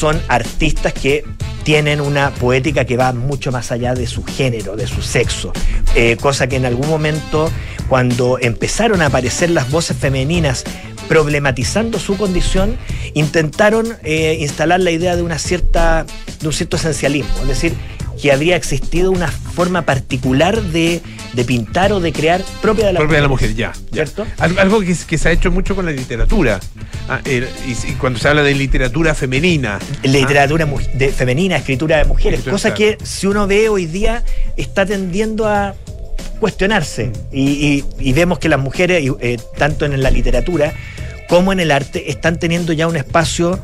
[0.00, 1.24] son artistas que
[1.62, 5.52] tienen una poética que va mucho más allá de su género, de su sexo.
[5.94, 7.50] Eh, cosa que en algún momento,
[7.86, 10.64] cuando empezaron a aparecer las voces femeninas
[11.06, 12.78] problematizando su condición,
[13.12, 16.06] intentaron eh, instalar la idea de una cierta,
[16.40, 17.74] de un cierto esencialismo, es decir,
[18.20, 21.00] que habría existido una forma particular de,
[21.46, 23.16] pintar o de crear propia de la propia mujer.
[23.16, 23.72] de la mujer, ya.
[23.92, 24.26] ¿Cierto?
[24.38, 26.60] Algo que, se ha hecho mucho con la literatura.
[27.08, 29.78] Ah, y, cuando se habla de literatura femenina.
[30.02, 32.42] Literatura de, femenina, escritura de mujeres.
[32.42, 34.22] cosa que si uno ve hoy día
[34.56, 35.74] está tendiendo a
[36.40, 37.06] cuestionarse.
[37.06, 37.12] Mm.
[37.32, 40.72] Y, vemos que las mujeres, eh, tanto en la literatura
[41.28, 43.60] como en el arte, están teniendo ya un espacio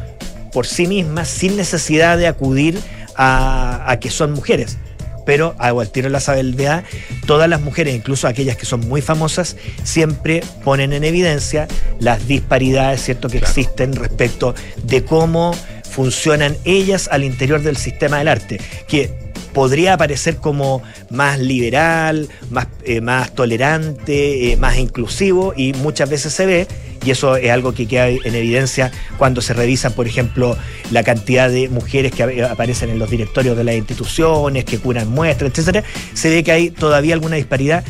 [0.53, 2.79] por sí mismas sin necesidad de acudir
[3.17, 4.79] a, que son mujeres
[5.25, 6.85] pero hago al tiro la sabiduría,
[7.27, 11.67] todas las mujeres, incluso aquellas que son muy famosas, siempre ponen en evidencia
[11.99, 13.29] las disparidades ¿cierto?
[13.29, 15.53] que existen respecto de cómo
[15.91, 19.11] funcionan ellas al interior del sistema del arte, que
[19.57, 26.35] podría parecer como más liberal, más, eh, más tolerante, eh, más inclusivo y muchas veces
[26.35, 26.69] se ve
[27.03, 30.59] y eso es algo que queda en evidencia cuando se revisa, por ejemplo,
[30.91, 35.53] la cantidad de mujeres que aparecen en los directorios de las instituciones, que curan muestras,
[35.53, 37.83] etcétera, se ve que hay todavía alguna disparidad,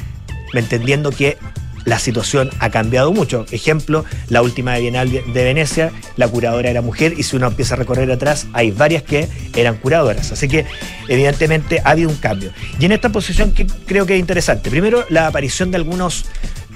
[0.54, 1.36] entendiendo que
[1.86, 3.46] la situación ha cambiado mucho.
[3.50, 7.78] Ejemplo, la última Bienal de Venecia, la curadora era mujer y si uno empieza a
[7.78, 10.32] recorrer atrás, hay varias que eran curadoras.
[10.32, 10.66] Así que
[11.08, 12.52] evidentemente ha habido un cambio.
[12.78, 16.26] Y en esta posición que creo que es interesante, primero la aparición de algunos,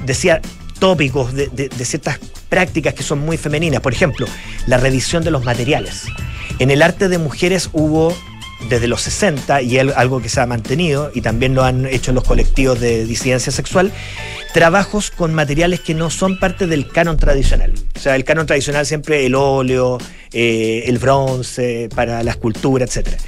[0.07, 0.41] decía,
[0.79, 2.19] tópicos, de, ciertas
[2.49, 3.81] prácticas que son muy femeninas.
[3.81, 4.27] Por ejemplo,
[4.67, 6.07] la revisión de los materiales.
[6.59, 8.17] En el arte de mujeres hubo
[8.69, 12.25] desde los 60 y algo que se ha mantenido y también lo han hecho los
[12.25, 13.93] colectivos de disidencia sexual,
[14.53, 17.73] trabajos con materiales que no son parte del canon tradicional.
[17.97, 19.99] O sea, el canon tradicional siempre el óleo,
[20.33, 23.19] eh, el bronce para la escultura, etcétera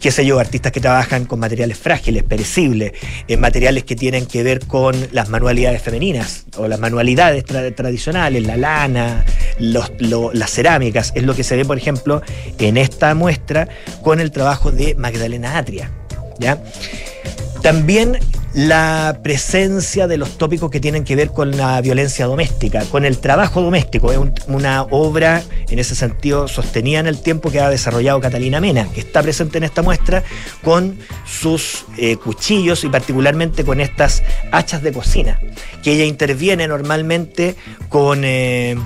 [0.00, 2.92] qué sé yo, artistas que trabajan con materiales frágiles, perecibles,
[3.28, 8.56] eh, materiales que tienen que ver con las manualidades femeninas o las manualidades tradicionales, la
[8.56, 9.24] lana,
[9.58, 11.12] las cerámicas.
[11.14, 12.22] Es lo que se ve, por ejemplo,
[12.58, 13.68] en esta muestra
[14.02, 15.90] con el trabajo de Magdalena Atria.
[16.38, 16.62] ¿ya?
[17.62, 18.18] También
[18.52, 23.18] la presencia de los tópicos que tienen que ver con la violencia doméstica, con el
[23.18, 24.10] trabajo doméstico.
[24.10, 28.88] Es una obra, en ese sentido, sostenida en el tiempo que ha desarrollado Catalina Mena,
[28.92, 30.24] que está presente en esta muestra
[30.64, 35.38] con sus eh, cuchillos y particularmente con estas hachas de cocina,
[35.82, 37.54] que ella interviene normalmente
[37.88, 38.22] con...
[38.24, 38.76] Eh,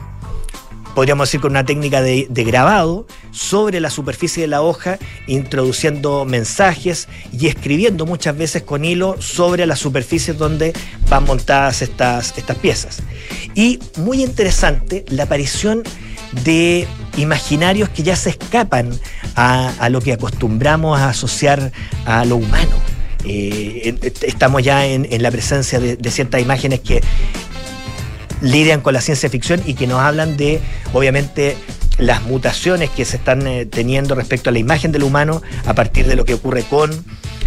[0.95, 7.09] podríamos decir con una técnica de, grabado sobre la superficie de la hoja, introduciendo mensajes
[7.33, 10.73] y escribiendo muchas veces con hilo sobre las superficies donde
[11.09, 13.03] van montadas estas, estas piezas.
[13.55, 15.83] Y muy interesante la aparición
[16.45, 18.91] de imaginarios que ya se escapan
[19.37, 21.73] a, lo que acostumbramos a asociar
[22.05, 22.77] a lo humano.
[23.27, 27.01] Eh, estamos ya en, la presencia de, ciertas imágenes que
[28.45, 30.61] lidian con la ciencia ficción y que nos hablan de,
[30.93, 31.57] obviamente,
[31.99, 36.07] las mutaciones que se están eh, teniendo respecto a la imagen del humano a partir
[36.07, 36.91] de lo que ocurre con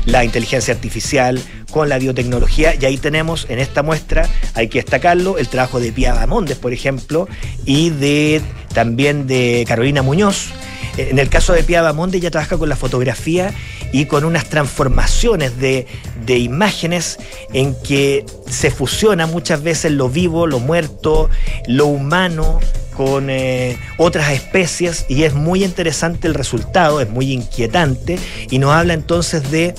[0.05, 2.73] la inteligencia artificial, con la biotecnología.
[2.79, 6.73] Y ahí tenemos en esta muestra, hay que destacarlo, el trabajo de Pia Bamondes, por
[6.73, 7.27] ejemplo,
[7.65, 8.41] y de
[8.73, 10.49] también de Carolina Muñoz.
[10.97, 13.53] En el caso de Pia Bamondes, ella trabaja con la fotografía
[13.91, 15.85] y con unas transformaciones de,
[16.27, 17.17] imágenes
[17.53, 21.29] en que se fusiona muchas veces lo vivo, lo muerto,
[21.67, 22.59] lo humano
[22.95, 28.19] con eh, otras especies y es muy interesante el resultado, es muy inquietante
[28.49, 29.73] y nos habla entonces de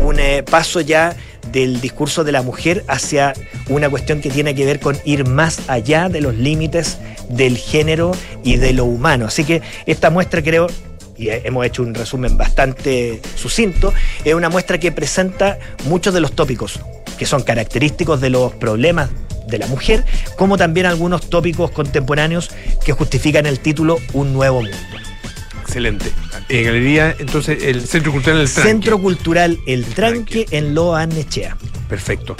[0.00, 1.14] un eh, paso ya
[1.52, 3.34] del discurso de la mujer hacia
[3.68, 6.98] una cuestión que tiene que ver con ir más allá de los límites
[7.28, 9.26] del género y de lo humano.
[9.26, 10.68] Así que esta muestra creo
[11.22, 13.92] y hemos hecho un resumen bastante sucinto,
[14.24, 16.80] es una muestra que presenta muchos de los tópicos
[17.18, 19.10] que son característicos de los problemas
[19.46, 20.04] de la mujer,
[20.36, 22.50] como también algunos tópicos contemporáneos
[22.84, 24.76] que justifican el título Un nuevo mundo.
[25.60, 26.10] Excelente.
[26.48, 28.68] En galería, entonces, el Centro Cultural El Tranque.
[28.68, 31.56] Centro Cultural El Tranque, en Loanechea.
[31.88, 32.36] Perfecto.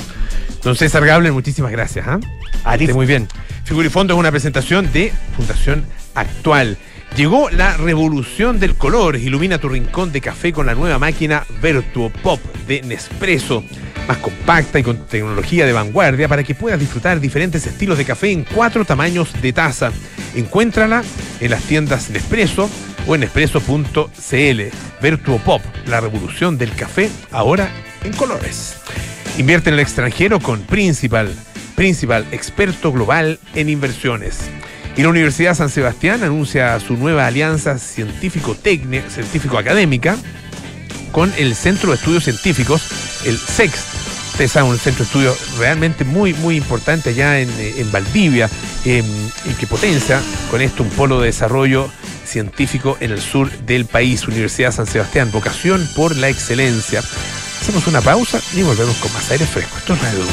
[0.62, 2.06] Don César Gable, muchísimas gracias.
[2.06, 2.92] ¿eh?
[2.92, 3.28] Muy bien.
[3.64, 6.76] Figurifondo es una presentación de Fundación Actual.
[7.16, 9.16] Llegó la revolución del color.
[9.16, 13.62] Ilumina tu rincón de café con la nueva máquina Vertuo Pop de Nespresso.
[14.08, 18.32] Más compacta y con tecnología de vanguardia para que puedas disfrutar diferentes estilos de café
[18.32, 19.92] en cuatro tamaños de taza.
[20.34, 21.04] Encuéntrala
[21.40, 22.70] en las tiendas Nespresso
[23.06, 24.60] o en nespresso.cl.
[25.02, 27.68] Vertuo Pop, la revolución del café ahora
[28.04, 28.78] en colores.
[29.36, 31.30] Invierte en el extranjero con Principal.
[31.74, 34.50] Principal, experto global en inversiones.
[34.96, 40.16] Y la Universidad San Sebastián anuncia su nueva alianza científico-técnica, científico-académica
[41.12, 42.82] con el Centro de Estudios Científicos,
[43.24, 43.84] el SEX.
[44.32, 48.48] Ustedes saben, un centro de estudio realmente muy, muy importante allá en, Valdivia
[48.84, 51.90] y que potencia con esto un polo de desarrollo
[52.24, 57.02] científico en el sur del país, Universidad San Sebastián, vocación por la excelencia.
[57.60, 59.76] Hacemos una pausa y volvemos con más aire fresco.
[59.78, 60.24] Esto es Radio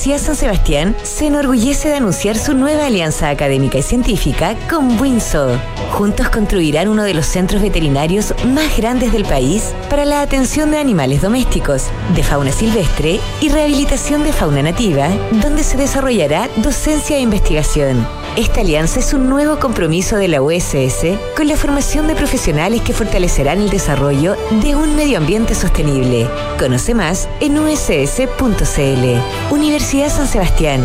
[0.00, 5.60] Universidad San Sebastián se enorgullece de anunciar su nueva alianza académica y científica con Winso.
[5.90, 10.78] Juntos construirán uno de los centros veterinarios más grandes del país para la atención de
[10.78, 17.20] animales domésticos, de fauna silvestre y rehabilitación de fauna nativa, donde se desarrollará docencia e
[17.20, 18.19] investigación.
[18.36, 22.92] Esta alianza es un nuevo compromiso de la USS con la formación de profesionales que
[22.92, 26.28] fortalecerán el desarrollo de un medio ambiente sostenible.
[26.56, 29.52] Conoce más en uss.cl.
[29.52, 30.80] Universidad San Sebastián.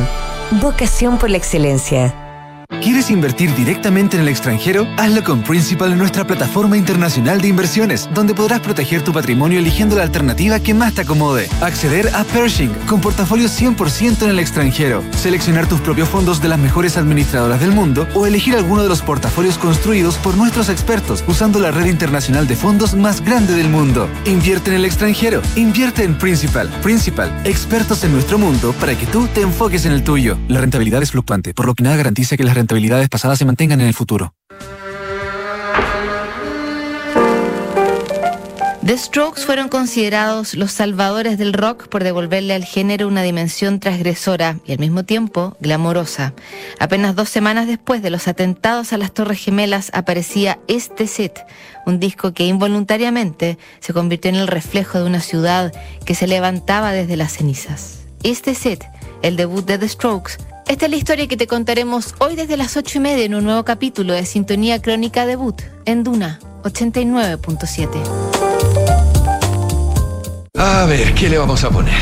[0.59, 2.24] Vocación por la excelencia.
[2.81, 4.87] ¿Quieres invertir directamente en el extranjero?
[4.97, 9.95] Hazlo con Principal en nuestra plataforma internacional de inversiones, donde podrás proteger tu patrimonio eligiendo
[9.95, 11.47] la alternativa que más te acomode.
[11.61, 15.03] Acceder a Pershing con portafolio 100% en el extranjero.
[15.17, 19.01] Seleccionar tus propios fondos de las mejores administradoras del mundo o elegir alguno de los
[19.01, 24.09] portafolios construidos por nuestros expertos usando la red internacional de fondos más grande del mundo.
[24.25, 25.41] Invierte en el extranjero.
[25.55, 26.69] Invierte en Principal.
[26.81, 30.37] Principal, expertos en nuestro mundo para que tú te enfoques en el tuyo.
[30.47, 33.81] La rentabilidad es fluctuante, por lo que nada garantiza que las rentabilidades pasadas se mantengan
[33.81, 34.33] en el futuro.
[38.85, 44.59] The Strokes fueron considerados los salvadores del rock por devolverle al género una dimensión transgresora
[44.63, 46.35] y al mismo tiempo glamorosa.
[46.79, 51.47] Apenas dos semanas después de los atentados a las Torres Gemelas aparecía este set,
[51.87, 55.73] un disco que involuntariamente se convirtió en el reflejo de una ciudad
[56.05, 58.01] que se levantaba desde las cenizas.
[58.21, 58.85] Este set,
[59.23, 62.75] el debut de The Strokes, esta es la historia que te contaremos hoy desde las
[62.77, 67.89] ocho y media en un nuevo capítulo de Sintonía Crónica Debut en Duna 89.7.
[70.57, 71.93] A ver, ¿qué le vamos a poner?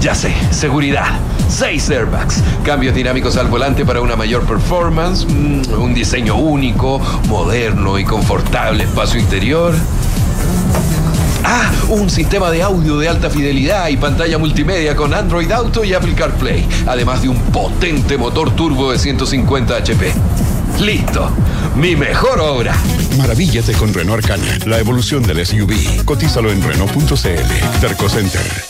[0.00, 1.18] Ya sé, seguridad.
[1.48, 7.98] 6 airbags, cambios dinámicos al volante para una mayor performance, mm, un diseño único, moderno
[7.98, 9.74] y confortable espacio interior.
[11.52, 15.92] Ah, un sistema de audio de alta fidelidad y pantalla multimedia con Android Auto y
[15.92, 20.12] Apple CarPlay, además de un potente motor turbo de 150 HP.
[20.78, 21.28] Listo,
[21.74, 22.76] mi mejor obra.
[23.18, 26.04] Maravíllate con Renault Arcana, la evolución del SUV.
[26.04, 27.80] Cotízalo en Renault.cl.
[27.80, 28.69] Terco Center.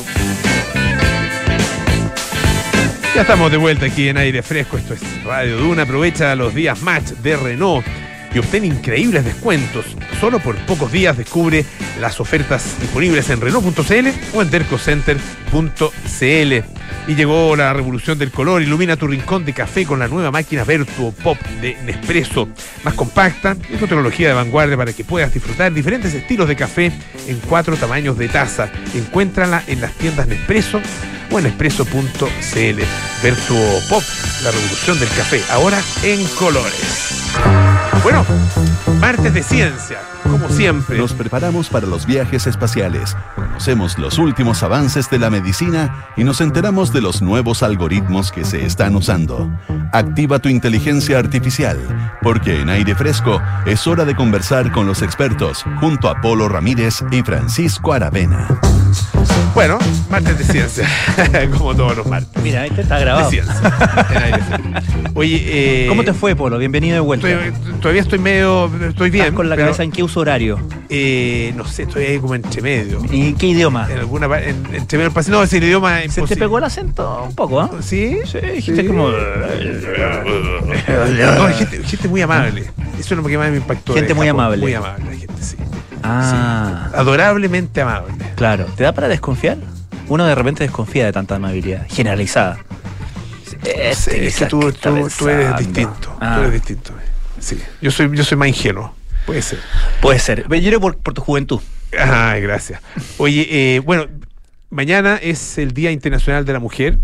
[3.13, 4.77] Ya estamos de vuelta aquí en aire fresco.
[4.77, 5.83] Esto es Radio Duna.
[5.83, 7.85] Aprovecha los días match de Renault
[8.33, 9.85] y obtén increíbles descuentos.
[10.19, 11.65] Solo por pocos días descubre
[11.99, 16.81] las ofertas disponibles en Renault.cl o en Dercocenter.cl.
[17.07, 18.61] Y llegó la revolución del color.
[18.61, 22.47] Ilumina tu rincón de café con la nueva máquina Vertuo Pop de Nespresso.
[22.83, 26.91] Más compacta y con tecnología de vanguardia para que puedas disfrutar diferentes estilos de café
[27.27, 28.69] en cuatro tamaños de taza.
[28.93, 30.79] Encuéntrala en las tiendas Nespresso
[31.31, 32.81] o en espresso.cl.
[33.23, 34.03] Vertuo Pop,
[34.43, 37.80] la revolución del café, ahora en colores.
[38.03, 38.25] Bueno,
[38.99, 40.97] martes de ciencia, como siempre.
[40.97, 46.41] Nos preparamos para los viajes espaciales, conocemos los últimos avances de la medicina y nos
[46.41, 49.51] enteramos de los nuevos algoritmos que se están usando.
[49.93, 51.77] Activa tu inteligencia artificial,
[52.23, 57.03] porque en aire fresco es hora de conversar con los expertos junto a Polo Ramírez
[57.11, 58.47] y Francisco Aravena.
[59.53, 59.77] Bueno,
[60.09, 60.87] martes de ciencia,
[61.57, 62.41] como todos los martes.
[62.41, 63.29] Mira, este está grabado.
[63.29, 63.71] De ciencia.
[65.13, 66.57] Oye, eh, ¿cómo te fue, Polo?
[66.57, 67.27] Bienvenido de vuelta.
[67.81, 69.33] Todavía estoy medio, estoy bien.
[69.33, 70.59] con la cabeza en qué uso horario?
[70.87, 73.01] Eh, no sé, estoy ahí como entre medio.
[73.11, 73.87] ¿Y en qué idioma?
[73.91, 77.35] En alguna en, entre medio No, es el idioma Se te pegó el acento un
[77.35, 77.69] poco, ¿ah?
[77.81, 78.19] ¿Sí?
[78.25, 79.09] Sí, dijiste como.
[79.09, 79.17] no,
[81.53, 82.61] gente, gente, muy amable.
[82.99, 83.93] Eso es lo que más me impactó.
[83.93, 84.61] Gente muy amable.
[84.61, 85.57] Muy amable, la gente, sí.
[86.03, 86.89] Ah.
[86.93, 88.13] Adorablemente amable.
[88.35, 88.65] Claro.
[88.75, 89.57] ¿Te da para desconfiar?
[90.07, 92.59] Uno de repente desconfía de tanta amabilidad, generalizada.
[93.63, 96.09] Este, es que tú, eres distinto.
[96.09, 96.37] Tú ah.
[96.39, 96.93] eres distinto.
[97.41, 97.59] Sí.
[97.81, 98.95] Yo soy, yo soy más ingenuo.
[99.25, 99.59] Puede ser.
[100.01, 100.47] Puede ser.
[100.47, 101.59] Yo por, por tu juventud.
[101.99, 102.81] Ay, gracias.
[103.17, 104.07] Oye, eh, bueno,
[104.69, 106.97] mañana es el Día Internacional de la Mujer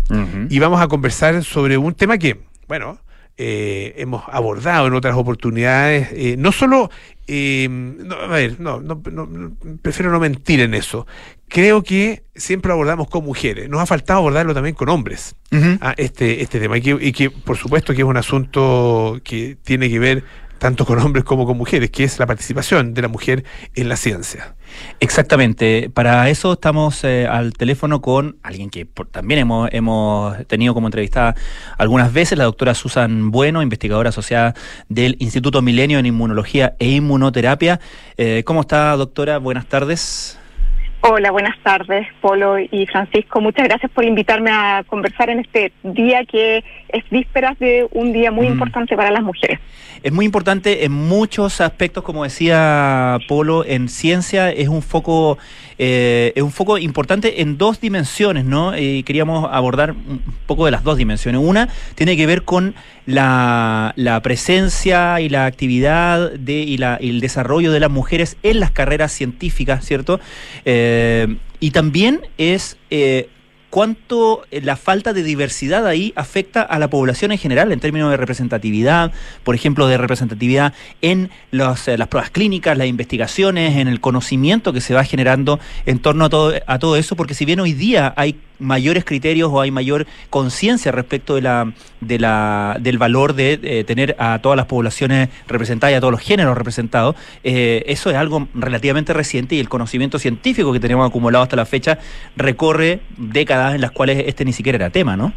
[0.48, 2.98] y vamos a conversar sobre un tema que, bueno,
[3.40, 6.90] eh, hemos abordado en otras oportunidades, eh, no solo,
[7.28, 7.68] eh,
[8.20, 9.00] a ver, no, no,
[9.80, 11.06] prefiero no mentir en eso.
[11.46, 13.68] Creo que siempre lo abordamos con mujeres.
[13.68, 16.78] Nos ha faltado abordarlo también con hombres, a este, este tema.
[16.78, 20.24] Y que, y que, por supuesto, que es un asunto que tiene que ver
[20.58, 23.44] tanto con hombres como con mujeres, que es la participación de la mujer
[23.74, 24.54] en la ciencia.
[25.00, 25.90] Exactamente.
[25.92, 31.34] Para eso estamos eh, al teléfono con alguien que también hemos, hemos tenido como entrevistada
[31.78, 34.54] algunas veces, la doctora Susan Bueno, investigadora asociada
[34.88, 37.80] del Instituto Milenio en Inmunología e Inmunoterapia.
[38.16, 39.38] Eh, ¿Cómo está, doctora?
[39.38, 40.38] Buenas tardes.
[41.00, 43.40] Hola, buenas tardes, Polo y Francisco.
[43.40, 48.32] Muchas gracias por invitarme a conversar en este día que es vísperas de un día
[48.32, 48.52] muy mm.
[48.52, 49.60] importante para las mujeres.
[50.02, 55.38] Es muy importante en muchos aspectos, como decía Polo, en ciencia es un foco
[55.78, 58.76] eh, es un foco importante en dos dimensiones, ¿no?
[58.76, 61.40] Y queríamos abordar un poco de las dos dimensiones.
[61.42, 62.74] Una tiene que ver con
[63.06, 68.70] la, presencia y la actividad de, y, la, el desarrollo de las mujeres en las
[68.70, 70.20] carreras científicas, ¿cierto?
[70.64, 73.28] Eh, y también es eh,
[73.70, 78.10] cuánto eh, la falta de diversidad ahí afecta a la población en general en términos
[78.10, 79.12] de representatividad,
[79.44, 84.72] por ejemplo, de representatividad en los, eh, las pruebas clínicas, las investigaciones, en el conocimiento
[84.72, 87.72] que se va generando en torno a todo, a todo eso, porque si bien hoy
[87.72, 93.34] día hay mayores criterios o hay mayor conciencia respecto de la, de la, del valor
[93.34, 97.14] de eh, tener a todas las poblaciones representadas y a todos los géneros representados.
[97.44, 102.00] Eso es algo relativamente reciente y el conocimiento científico que tenemos acumulado hasta la fecha
[102.36, 105.32] recorre décadas en las cuales este ni siquiera era tema, ¿no?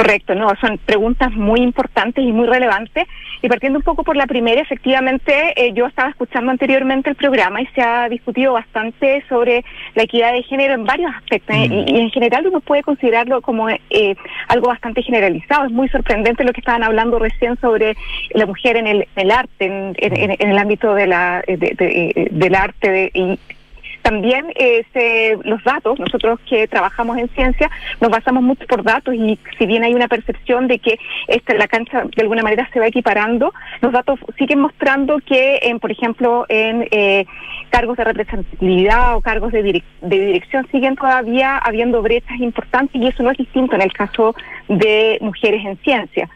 [0.00, 3.06] Correcto, no, son preguntas muy importantes y muy relevantes.
[3.42, 7.60] Y partiendo un poco por la primera, efectivamente, eh, yo estaba escuchando anteriormente el programa
[7.60, 9.62] y se ha discutido bastante sobre
[9.94, 11.54] la equidad de género en varios aspectos.
[11.54, 11.72] Mm.
[11.72, 14.16] Y, en general uno puede considerarlo como eh,
[14.48, 15.66] algo bastante generalizado.
[15.66, 17.94] Es muy sorprendente lo que estaban hablando recién sobre
[18.30, 19.94] la mujer en el, arte, en,
[20.38, 23.38] el ámbito de la, del arte y
[24.02, 24.52] También
[25.44, 27.70] los datos, nosotros que trabajamos en ciencia,
[28.00, 30.98] nos basamos mucho por datos y si bien hay una percepción de que
[31.28, 35.80] esta, la cancha de alguna manera se va equiparando, los datos siguen mostrando que, en,
[35.80, 37.26] por ejemplo, en eh,
[37.70, 43.22] cargos de representatividad o cargos de, de dirección siguen todavía habiendo brechas importantes y eso
[43.22, 44.34] no es distinto en el caso
[44.68, 46.28] de mujeres en ciencia.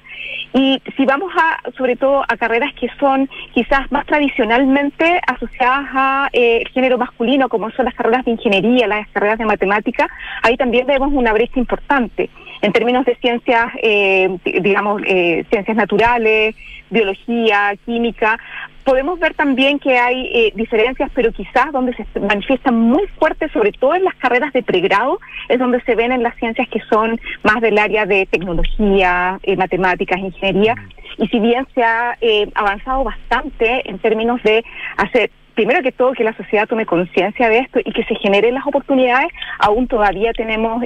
[0.53, 6.29] Y si vamos a, sobre todo, a carreras que son quizás más tradicionalmente asociadas a
[6.33, 10.09] eh, el género masculino, como son las carreras de ingeniería, las carreras de matemática,
[10.43, 12.31] ahí también vemos una brecha importante
[12.65, 16.57] en términos de ciencias, eh, digamos, eh, ciencias naturales,
[16.91, 18.39] biología, química,
[18.85, 23.73] podemos ver también que hay eh, diferencias, pero quizás donde se manifiestan muy fuertes, sobre
[23.73, 27.21] todo en las carreras de pregrado, es donde se ven en las ciencias que son
[27.43, 30.75] más del área de tecnología, eh, matemáticas, ingeniería.
[31.19, 34.65] Y si bien se ha eh, avanzado bastante en términos de
[34.97, 38.55] hacer primero que todo que la sociedad tome conciencia de esto y que se generen
[38.55, 39.29] las oportunidades,
[39.59, 40.83] aún todavía tenemos,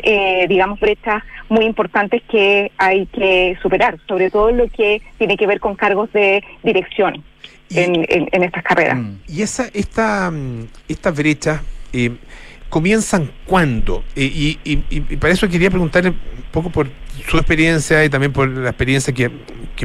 [0.49, 5.61] digamos, brechas muy importantes que hay que superar, sobre todo lo que tiene que ver
[5.61, 7.25] con cargos de dirección
[7.71, 8.99] en, estas carreras.
[8.99, 9.17] Mm.
[9.29, 11.63] Y esa, esta, mm, esta brecha
[11.93, 12.13] eh,
[12.69, 14.05] comienzan cuándo?
[14.17, 16.17] Eh, y, para eso quería preguntarle un
[16.53, 16.89] poco por
[17.29, 19.31] su experiencia y también por la experiencia que,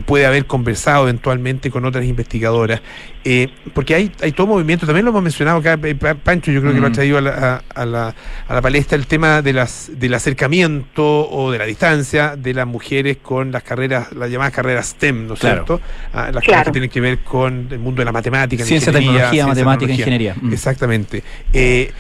[0.06, 2.82] puede haber conversado eventualmente con otras investigadoras,
[3.24, 5.78] eh, porque hay, hay todo movimiento, también lo hemos mencionado acá,
[6.24, 6.94] Pancho, yo creo que lo ha mm.
[6.94, 8.16] traído a la, a, la,
[8.48, 12.66] a la palestra el tema de las, del acercamiento o de la distancia de las
[12.66, 15.80] mujeres con las carreras, las llamadas carreras STEM, ¿no es cierto?
[16.12, 19.46] Ah, las carreras que tienen que ver con el mundo de la matemática, ciencia, tecnología,
[19.46, 20.36] matemática, ingeniería.
[20.52, 21.24] Exactamente.
[21.54, 21.92] Eh,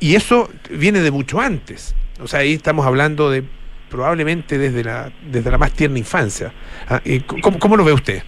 [0.00, 1.94] y eso viene de mucho antes.
[2.20, 3.44] O sea, ahí estamos hablando de
[3.90, 6.52] probablemente desde la, desde la más tierna infancia.
[6.88, 7.00] Ah,
[7.58, 8.22] ¿Cómo, lo ve usted?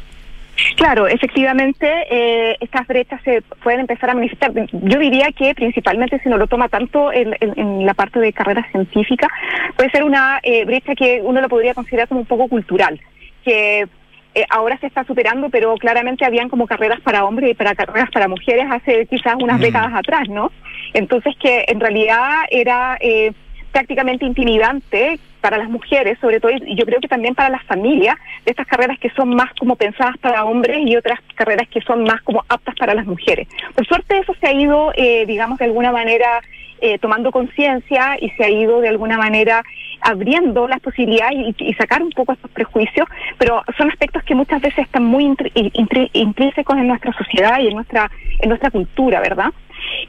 [0.76, 4.52] Claro, efectivamente, eh, estas brechas se pueden empezar a manifestar.
[4.54, 9.28] Yo diría que principalmente si no lo toma tanto en, la parte de carrera científica,
[9.76, 13.00] puede ser una eh, brecha que uno lo podría considerar como un poco cultural,
[13.44, 13.86] que
[14.34, 18.10] eh, ahora se está superando, pero claramente habían como carreras para hombres y para carreras
[18.10, 19.62] para mujeres hace quizás unas mm.
[19.62, 20.50] décadas atrás, ¿no?
[20.94, 23.32] Entonces que en realidad era eh,
[23.72, 28.16] prácticamente intimidante para las mujeres, sobre todo, y yo creo que también para las familias,
[28.47, 32.05] de estas carreras que son más como pensadas para hombres y otras carreras que son
[32.05, 33.49] más como aptas para las mujeres.
[33.74, 36.40] Por suerte eso se ha ido, eh, digamos, de alguna manera
[36.80, 39.62] eh, tomando conciencia y se ha ido de alguna manera
[40.01, 43.07] abriendo las posibilidades y, sacar un poco estos prejuicios,
[43.38, 45.32] pero son aspectos que muchas veces están muy
[46.12, 49.51] intrínsecos en nuestra sociedad y en nuestra, en nuestra cultura, ¿verdad?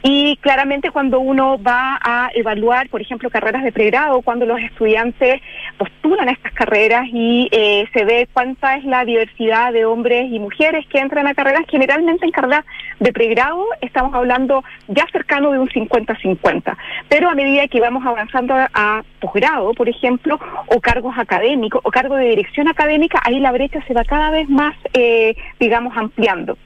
[0.01, 5.41] Y claramente cuando uno va a evaluar, por ejemplo, carreras de pregrado, cuando los estudiantes
[5.77, 10.85] postulan estas carreras y eh, se ve cuánta es la diversidad de hombres y mujeres
[10.87, 12.65] que entran a carreras, generalmente en carreras
[12.99, 16.75] de pregrado estamos hablando ya cercano de un 50-50,
[17.09, 22.15] pero a medida que vamos avanzando a, posgrado, por ejemplo, o cargos académicos o cargo
[22.15, 26.57] de dirección académica, ahí la brecha se va cada vez más, eh, digamos, ampliando.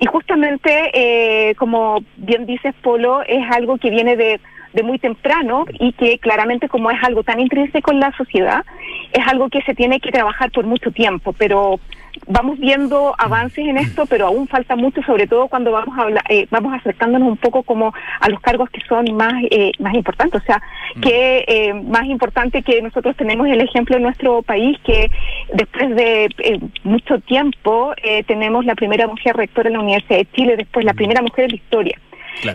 [0.00, 4.40] Y justamente, eh, como bien dices, Polo, es algo que viene de,
[4.72, 8.64] de muy temprano y que claramente como es algo tan intrínseco en la sociedad,
[9.12, 11.78] es algo que se tiene que trabajar por mucho tiempo, pero
[12.26, 16.24] vamos viendo avances en esto, pero aún falta mucho, sobre todo cuando vamos a hablar,
[16.28, 20.42] eh, vamos acercándonos un poco como a los cargos que son más eh, más importantes,
[20.42, 20.62] o sea,
[20.96, 21.00] mm.
[21.00, 25.10] que eh, más importante que nosotros tenemos el ejemplo en nuestro país que
[25.52, 27.94] después de mucho tiempo
[28.26, 30.96] tenemos la primera mujer rectora en la Universidad de Chile, después la mm.
[30.96, 31.98] primera mujer en la historia.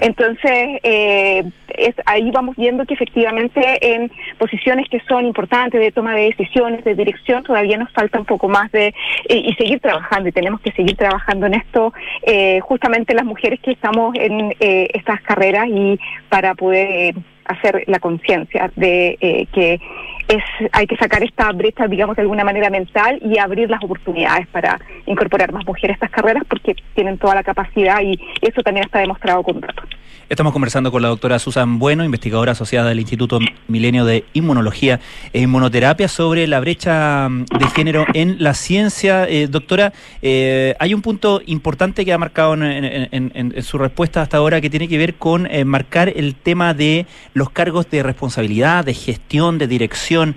[0.01, 6.15] Entonces, eh, es, ahí vamos viendo que efectivamente en posiciones que son importantes de toma
[6.15, 8.93] de decisiones, de dirección, todavía nos falta un poco más de
[9.29, 13.71] y seguir trabajando y tenemos que seguir trabajando en esto, eh, justamente las mujeres que
[13.71, 15.99] estamos en eh, estas carreras y
[16.29, 17.15] para poder
[17.49, 19.79] hacer la conciencia de que
[20.27, 24.47] es hay que sacar esta brecha, digamos, de alguna manera mental y abrir las oportunidades
[24.47, 28.85] para incorporar más mujeres a estas carreras porque tienen toda la capacidad y eso también
[28.85, 29.85] está demostrado con datos.
[30.29, 34.99] Estamos conversando con la doctora Susan Bueno, investigadora asociada del Instituto Milenio de Inmunología
[35.33, 39.27] e Inmunoterapia, sobre la brecha mm, de género en la ciencia.
[39.27, 44.61] Eh, doctora, eh, hay un punto importante que ha marcado en, su respuesta hasta ahora
[44.61, 48.93] que tiene que ver con eh, marcar el tema de los cargos de responsabilidad, de
[48.93, 50.35] gestión, de dirección,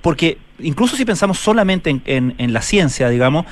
[0.00, 3.44] porque incluso si pensamos solamente en, la ciencia, digamos,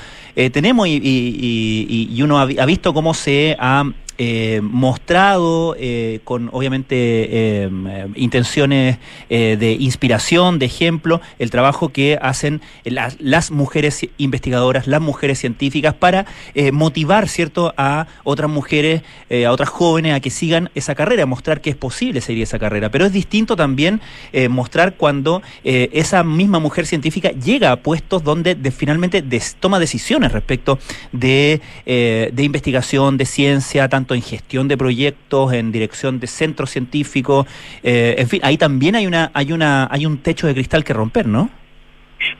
[0.52, 3.84] tenemos y, uno ha, visto cómo se ha
[4.18, 7.70] eh, mostrado eh, con obviamente eh,
[8.14, 8.96] intenciones
[9.28, 16.26] de inspiración, de ejemplo, el trabajo que hacen las, mujeres investigadoras, las mujeres científicas para
[16.72, 21.70] motivar, ¿cierto?, a otras mujeres, a otras jóvenes a que sigan esa carrera, mostrar que
[21.70, 22.90] es posible seguir esa carrera.
[22.90, 24.00] Pero es distinto también
[24.48, 29.22] mostrar cuando esa misma mujer científica llega a puestos donde finalmente
[29.60, 30.78] toma decisiones respecto
[31.12, 37.46] de, de investigación, de ciencia, tanto en gestión de proyectos, en dirección de centros científicos,
[37.82, 40.92] eh, en fin, ahí también hay una, hay una, hay un techo de cristal que
[40.92, 41.50] romper, ¿no?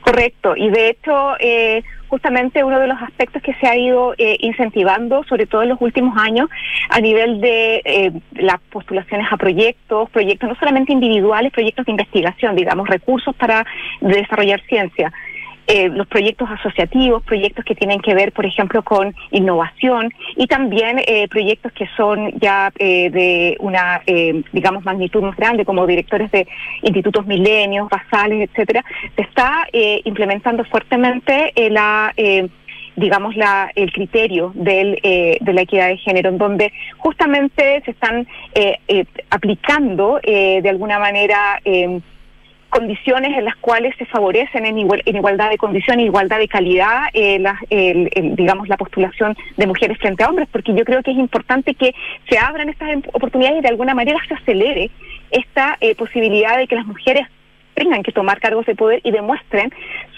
[0.01, 4.35] Correcto, y de hecho, eh, justamente uno de los aspectos que se ha ido eh,
[4.39, 6.49] incentivando, sobre todo en los últimos años,
[6.89, 12.87] a nivel de las postulaciones a proyectos, proyectos no solamente individuales, proyectos de investigación, digamos,
[12.87, 13.65] recursos para
[14.01, 15.13] desarrollar ciencia,
[15.69, 21.01] eh, los proyectos asociativos, proyectos que tienen que ver, por ejemplo, con innovación y también
[21.05, 24.01] eh, proyectos que son ya eh, de una,
[24.53, 26.47] digamos, magnitud más grande, como directores de
[26.83, 28.83] institutos milenios, basales, etcétera,
[29.15, 29.67] se está
[30.05, 32.13] implementando fuertemente la
[32.95, 38.25] digamos, la, el criterio del, de la equidad de género, en donde justamente se están
[39.29, 41.59] aplicando de alguna manera
[42.69, 47.59] condiciones en las cuales se favorecen en, igualdad de condiciones, igualdad de calidad, eh, la,
[47.69, 51.93] digamos, la postulación de mujeres frente a hombres, porque yo creo que es importante que
[52.29, 54.89] se abran estas em, oportunidades y de alguna manera se acelere
[55.31, 57.27] esta eh, posibilidad de que las mujeres
[57.73, 59.71] tengan que tomar cargos de poder y demuestren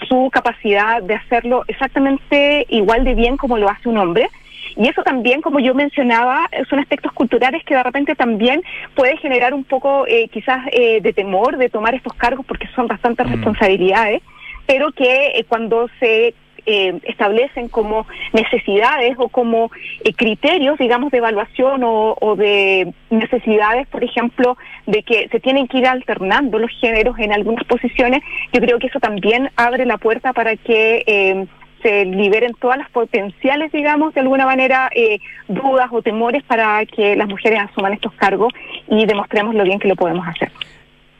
[0.08, 4.28] su capacidad de hacerlo exactamente igual de bien como lo hace un hombre
[4.76, 8.62] y eso también, como yo mencionaba, son aspectos culturales que de repente también
[8.94, 12.86] puede generar un poco eh, quizás eh, de temor de tomar estos cargos porque son
[12.86, 13.30] bastantes mm.
[13.30, 14.22] responsabilidades,
[14.66, 16.34] pero que eh, cuando se
[16.66, 19.70] establecen como necesidades o como
[20.16, 24.56] criterios, digamos, de evaluación o, o, de necesidades, por ejemplo,
[24.86, 28.86] de que se tienen que ir alternando los géneros en algunas posiciones, yo creo que
[28.86, 31.48] eso también abre la puerta para que
[31.82, 35.18] se liberen todas las potenciales, digamos, de alguna manera, eh,
[35.48, 38.52] dudas o temores para que las mujeres asuman estos cargos
[38.88, 40.50] y demostremos lo bien que lo podemos hacer.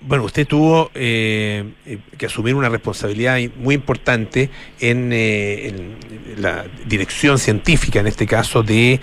[0.03, 1.73] Bueno, usted tuvo eh,
[2.17, 4.49] que asumir una responsabilidad muy importante
[4.81, 5.75] en, eh,
[6.39, 8.99] la dirección científica, en este caso, de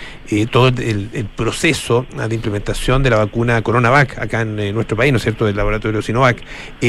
[0.51, 5.23] todo el, proceso de implementación de la vacuna CoronaVac acá en nuestro país, ¿no es
[5.23, 6.41] cierto?, del laboratorio Sinovac.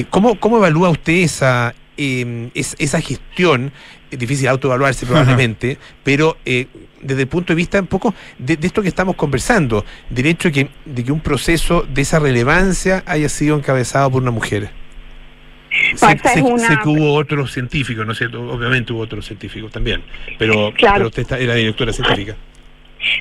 [0.08, 3.72] ¿cómo, ¿Cómo evalúa usted esa, esa gestión
[4.10, 6.66] es difícil autoevaluarse probablemente, pero eh,
[7.00, 10.52] desde el punto de vista un poco de, esto que estamos conversando, del hecho de
[10.52, 14.70] que, de que un proceso de esa relevancia haya sido encabezado por una mujer.
[15.96, 18.40] Sé, que hubo otros científicos, ¿no es cierto?
[18.40, 20.02] Obviamente hubo otros científicos también,
[20.38, 22.36] pero, pero usted era directora científica.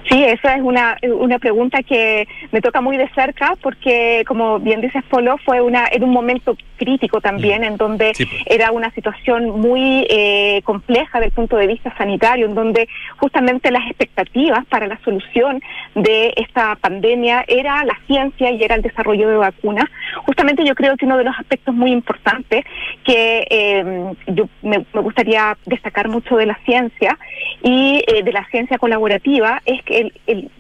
[0.10, 4.82] Sí, esa es una, una pregunta que me toca muy de cerca porque, como bien
[4.82, 8.30] dices, Polo, fue una, en un momento crítico también, en donde pues.
[8.46, 13.86] era una situación muy eh, compleja del punto de vista sanitario, en donde justamente las
[13.88, 15.62] expectativas para la solución
[15.96, 19.86] de esta pandemia era la ciencia y era el desarrollo de vacunas.
[20.26, 22.66] Justamente yo creo que uno de los aspectos muy importantes
[23.04, 27.18] que eh, yo me, gustaría destacar mucho de la ciencia
[27.64, 30.12] y eh, de la ciencia colaborativa es que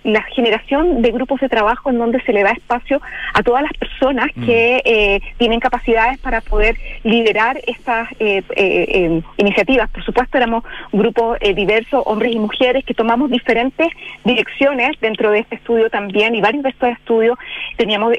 [0.04, 3.02] la generación de grupos de trabajo en donde se le da espacio
[3.34, 4.46] a todas las personas mm.
[4.46, 9.90] que eh, tienen capacidades para poder liderar estas eh, eh, iniciativas.
[9.90, 13.88] Por supuesto, éramos grupos diversos, hombres y mujeres, que tomamos diferentes
[14.26, 17.38] direcciones dentro de este estudio también y varios de estos estudios
[17.78, 18.14] teníamos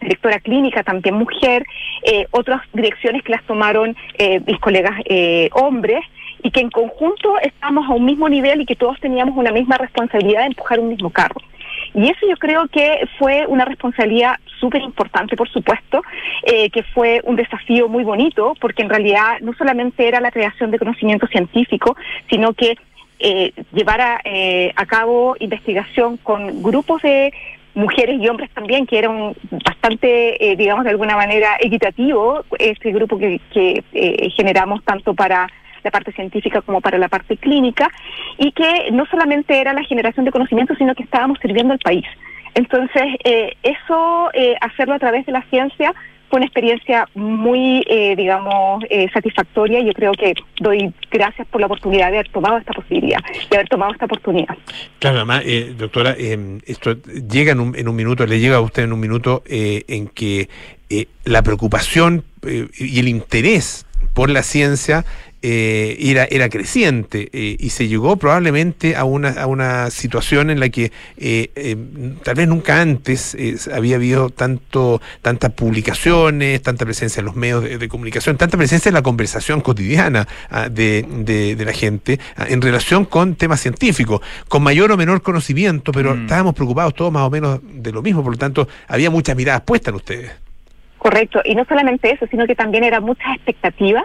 [0.00, 1.64] directora clínica también mujer,
[2.32, 3.96] otras direcciones que las tomaron
[4.46, 4.98] mis colegas
[5.52, 6.02] hombres
[6.42, 9.78] y que en conjunto estábamos a un mismo nivel y que todos teníamos una misma
[9.78, 11.40] responsabilidad de empujar un mismo carro.
[11.94, 16.02] Y eso yo creo que fue una responsabilidad súper importante, por supuesto,
[16.44, 20.70] eh, que fue un desafío muy bonito, porque en realidad no solamente era la creación
[20.70, 21.96] de conocimiento científico,
[22.30, 22.76] sino que
[23.18, 27.32] eh, llevara eh, a cabo investigación con grupos de
[27.74, 29.34] mujeres y hombres también, que eran
[29.64, 33.82] bastante, digamos, de alguna manera equitativo, este grupo que, que
[34.36, 35.48] generamos tanto para
[35.82, 37.90] la parte científica como para la parte clínica,
[38.38, 42.06] y que no solamente era la generación de conocimiento, sino que estábamos sirviendo al país.
[42.54, 45.94] Entonces, eh, eso, eh, hacerlo a través de la ciencia,
[46.28, 51.66] fue una experiencia muy, eh, digamos, satisfactoria y yo creo que doy gracias por la
[51.66, 53.18] oportunidad de haber tomado esta posibilidad,
[53.50, 54.56] de haber tomado esta oportunidad.
[54.98, 55.44] Claro, además,
[55.76, 56.16] doctora,
[56.66, 56.96] esto
[57.30, 60.48] llega en un, en un, minuto, le llega a usted en un minuto en que
[61.24, 62.24] la preocupación
[62.78, 65.04] y el interés por la ciencia
[65.42, 70.60] eh, era, era creciente eh, y se llegó probablemente a una, a una situación en
[70.60, 71.76] la que eh,
[72.22, 73.36] tal vez nunca antes
[73.72, 78.94] había habido tanto, tantas publicaciones, tanta presencia en los medios de, comunicación, tanta presencia en
[78.94, 81.04] la conversación cotidiana ah, de,
[81.56, 86.14] de, la gente ah, en relación con temas científicos, con mayor o menor conocimiento, pero
[86.14, 86.22] mm.
[86.22, 89.62] estábamos preocupados todos más o menos de lo mismo, por lo tanto había muchas miradas
[89.62, 90.42] puestas en ustedes.
[91.02, 94.04] Correcto, y no solamente eso, sino que también era mucha expectativa,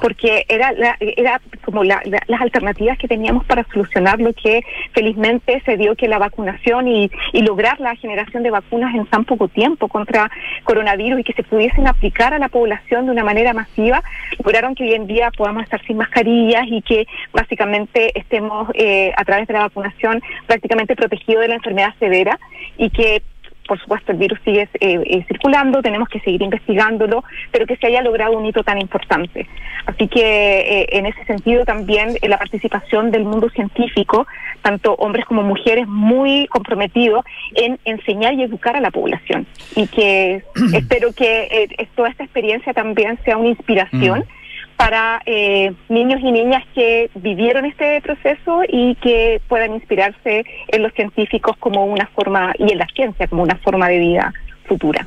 [0.00, 0.70] porque era
[1.00, 6.18] era como las alternativas que teníamos para solucionar lo que felizmente se dio que la
[6.18, 10.30] vacunación y, y lograr la generación de vacunas en tan poco tiempo contra
[10.62, 14.04] coronavirus y que se pudiesen aplicar a la población de una manera masiva,
[14.38, 19.24] lograron que hoy en día podamos estar sin mascarillas y que básicamente estemos eh, a
[19.24, 22.38] través de la vacunación prácticamente protegidos de la enfermedad severa
[22.78, 23.20] y que
[23.66, 27.86] por supuesto el virus sigue eh, eh, circulando, tenemos que seguir investigándolo, pero que se
[27.86, 29.46] haya logrado un hito tan importante.
[29.86, 34.26] Así que eh, en ese sentido también la participación del mundo científico,
[34.62, 39.46] tanto hombres como mujeres, muy comprometidos en enseñar y educar a la población.
[39.74, 40.42] Y que
[40.74, 44.20] espero que toda esta experiencia también sea una inspiración.
[44.20, 44.45] Mm
[44.76, 50.92] para eh, niños y niñas que vivieron este proceso y que puedan inspirarse en los
[50.92, 54.32] científicos como una forma, y en la ciencia como una forma de vida
[54.64, 55.06] futura.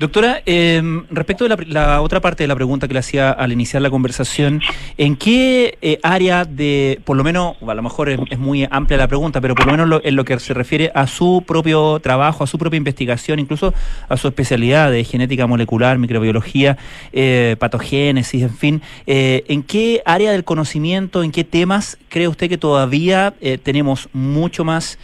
[0.00, 3.82] Doctora, em, respecto de la, otra parte de la pregunta que le hacía al iniciar
[3.82, 4.62] la conversación,
[4.96, 9.08] ¿en qué eh, área de, por lo menos, a lo mejor es, muy amplia la
[9.08, 12.46] pregunta, pero por lo menos en lo que se refiere a su propio trabajo, a
[12.46, 13.74] su propia investigación, incluso
[14.08, 16.78] a su especialidad de genética molecular, microbiología,
[17.12, 22.48] eh, patogénesis, en fin, eh, ¿en qué área del conocimiento, en qué temas cree usted
[22.48, 24.98] que todavía tenemos mucho más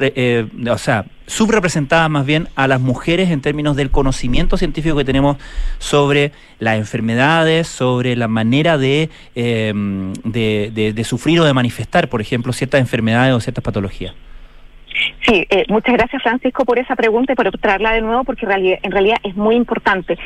[0.00, 5.04] eh, o sea, subrepresentada más bien a las mujeres en términos del conocimiento científico que
[5.04, 5.38] tenemos
[5.78, 12.52] sobre las enfermedades, sobre la manera de, em, de, sufrir o de manifestar, por ejemplo,
[12.52, 14.14] ciertas enfermedades o ciertas patologías.
[15.26, 18.92] Sí, eh, muchas gracias Francisco por esa pregunta y por traerla de nuevo porque en
[18.92, 20.18] realidad, es muy importante.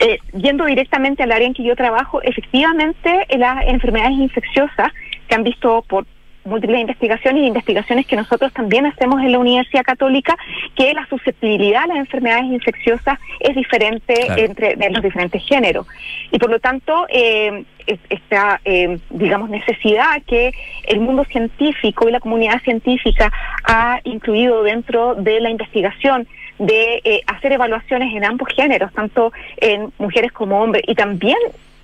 [0.00, 4.92] Eh, yendo directamente al área en que yo trabajo, efectivamente las enfermedades infecciosas
[5.28, 6.04] que han visto por
[6.44, 10.36] múltiples investigaciones y investigaciones que nosotros también hacemos en la Universidad Católica,
[10.74, 15.86] que la susceptibilidad a las enfermedades infecciosas es diferente entre los diferentes géneros.
[16.30, 17.64] Y por lo tanto, eh,
[18.10, 20.52] esta, eh, digamos, necesidad que
[20.84, 23.32] el mundo científico y la comunidad científica
[23.64, 26.26] ha incluido dentro de la investigación
[26.58, 31.38] de eh, hacer evaluaciones en ambos géneros, tanto en mujeres como hombres, y también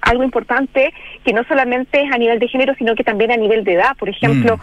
[0.04, 0.92] algo importante
[1.24, 3.96] que no solamente es a nivel de género, sino que también a nivel de edad.
[3.98, 4.60] Por ejemplo, mm.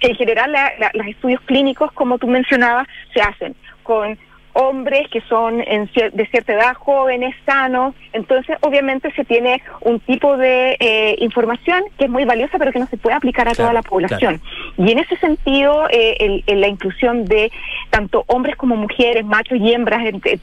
[0.00, 0.54] en general
[0.94, 4.18] los estudios clínicos, como tú mencionabas, se hacen con
[4.52, 7.94] hombres que son de cierta edad, jóvenes, sanos.
[8.12, 12.78] Entonces, obviamente se tiene un tipo de eh, información que es muy valiosa, pero que
[12.78, 14.40] no se puede aplicar a toda la población.
[14.76, 17.50] Y en ese sentido, eh, la inclusión de
[17.90, 20.02] tanto hombres como mujeres, machos y hembras,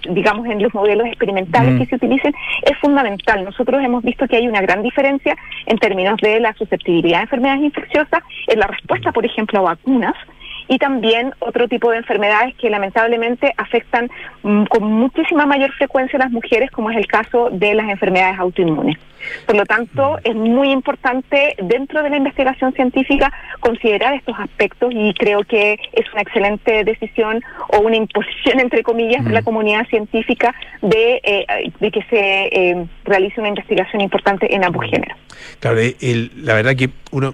[0.10, 1.80] digamos, en los modelos experimentales mm.
[1.80, 2.34] que se utilicen,
[2.64, 3.44] es fundamental.
[3.44, 5.36] Nosotros hemos visto que hay una gran diferencia
[5.66, 10.16] en términos de la susceptibilidad a enfermedades infecciosas, en la respuesta, por ejemplo, a vacunas,
[10.68, 14.10] y también otro tipo de enfermedades que lamentablemente afectan
[14.44, 18.40] mm, con muchísima mayor frecuencia a las mujeres, como es el caso de las enfermedades
[18.40, 18.98] autoinmunes.
[19.46, 25.14] Por lo tanto, es muy importante dentro de la investigación científica considerar estos aspectos y
[25.14, 30.54] creo que es una excelente decisión o una imposición, entre comillas, de la comunidad científica
[30.82, 35.18] de, eh, de que se eh, realice una investigación importante en ambos géneros.
[35.60, 35.78] Claro,
[36.38, 37.34] la verdad que uno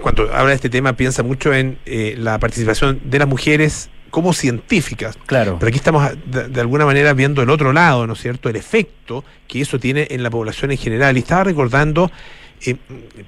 [0.00, 4.32] cuando habla de este tema piensa mucho en eh, la participación de las mujeres como
[4.32, 5.18] científicas.
[5.26, 5.56] Claro.
[5.58, 8.48] Pero aquí estamos de, alguna manera viendo el otro lado, ¿no es cierto?
[8.48, 11.16] El efecto que eso tiene en la población en general.
[11.16, 12.10] Y estaba recordando,
[12.64, 12.76] eh,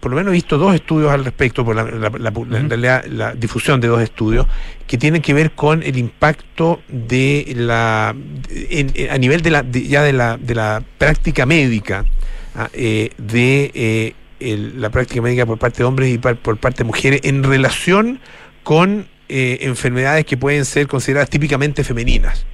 [0.00, 4.46] por lo menos he visto dos estudios al respecto, por la, difusión de dos estudios,
[4.86, 10.12] que tienen que ver con el impacto de la, a nivel de la, ya de
[10.12, 12.04] la, de la práctica médica,
[12.54, 16.84] ah, eh, de eh, la práctica médica por parte de hombres y por parte de
[16.84, 18.20] mujeres en relación
[18.62, 22.46] con eh, enfermedades que pueden ser consideradas típicamente femeninas.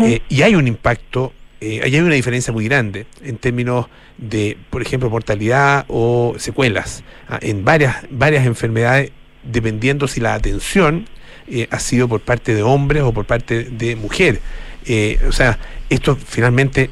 [0.00, 3.86] Eh, y hay un impacto, eh, hay una diferencia muy grande en términos
[4.16, 9.10] de, por ejemplo, mortalidad o secuelas ah, en varias, varias enfermedades,
[9.42, 11.08] dependiendo si la atención
[11.70, 14.40] ha sido por parte de hombres o por parte de mujeres.
[15.28, 15.58] o sea,
[15.90, 16.90] esto finalmente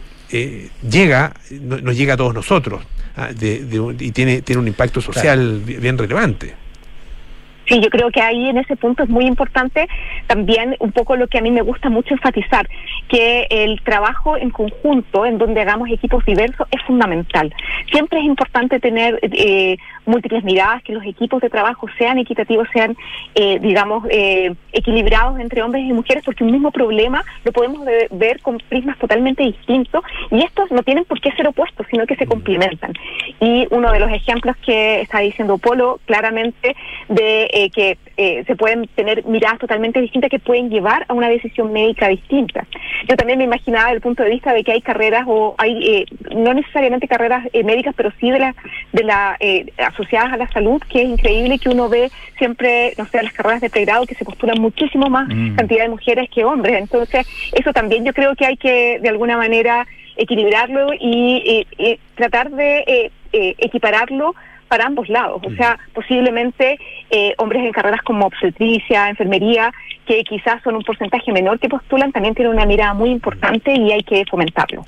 [0.89, 2.85] llega, nos llega a todos nosotros
[3.17, 6.64] ah, y tiene, tiene un impacto social bien relevante.
[7.67, 9.89] Sí, yo creo que ahí en ese punto es muy importante
[10.27, 12.69] también un poco lo que a mí me gusta mucho enfatizar,
[13.09, 17.53] que el trabajo en conjunto, en donde hagamos equipos diversos, es fundamental.
[17.91, 22.97] Siempre es importante tener eh, múltiples miradas, que los equipos de trabajo sean equitativos, sean,
[23.35, 28.41] eh, digamos, eh, equilibrados entre hombres y mujeres, porque un mismo problema lo podemos ver
[28.41, 32.27] con prismas totalmente distintos y estos no tienen por qué ser opuestos, sino que se
[32.27, 32.93] complementan.
[33.41, 36.77] Y uno de los ejemplos que está diciendo Polo claramente
[37.09, 41.29] de eh, que eh, se pueden tener miradas totalmente distintas que pueden llevar a una
[41.29, 42.67] decisión médica distinta.
[43.09, 45.79] Yo también me imaginaba desde el punto de vista de que hay carreras o hay
[45.89, 48.57] eh, no necesariamente carreras médicas, pero sí de la
[48.93, 49.39] de la
[49.87, 53.61] asociadas a la salud, que es increíble que uno ve siempre, no sé, las carreras
[53.61, 55.55] de pregrado que se postulan muchísimo más mm.
[55.55, 56.77] cantidad de mujeres que hombres.
[56.81, 59.87] Entonces, eso también yo creo que hay que de alguna manera
[60.17, 61.69] equilibrarlo y,
[62.17, 64.35] tratar de equipararlo
[64.75, 65.41] para ambos lados.
[65.47, 69.73] O sea, posiblemente eh, hombres en carreras como obstetricia, enfermería,
[70.05, 73.93] que quizás son un porcentaje menor que postulan, también tienen una mirada muy importante y
[73.93, 74.85] hay que fomentarlo.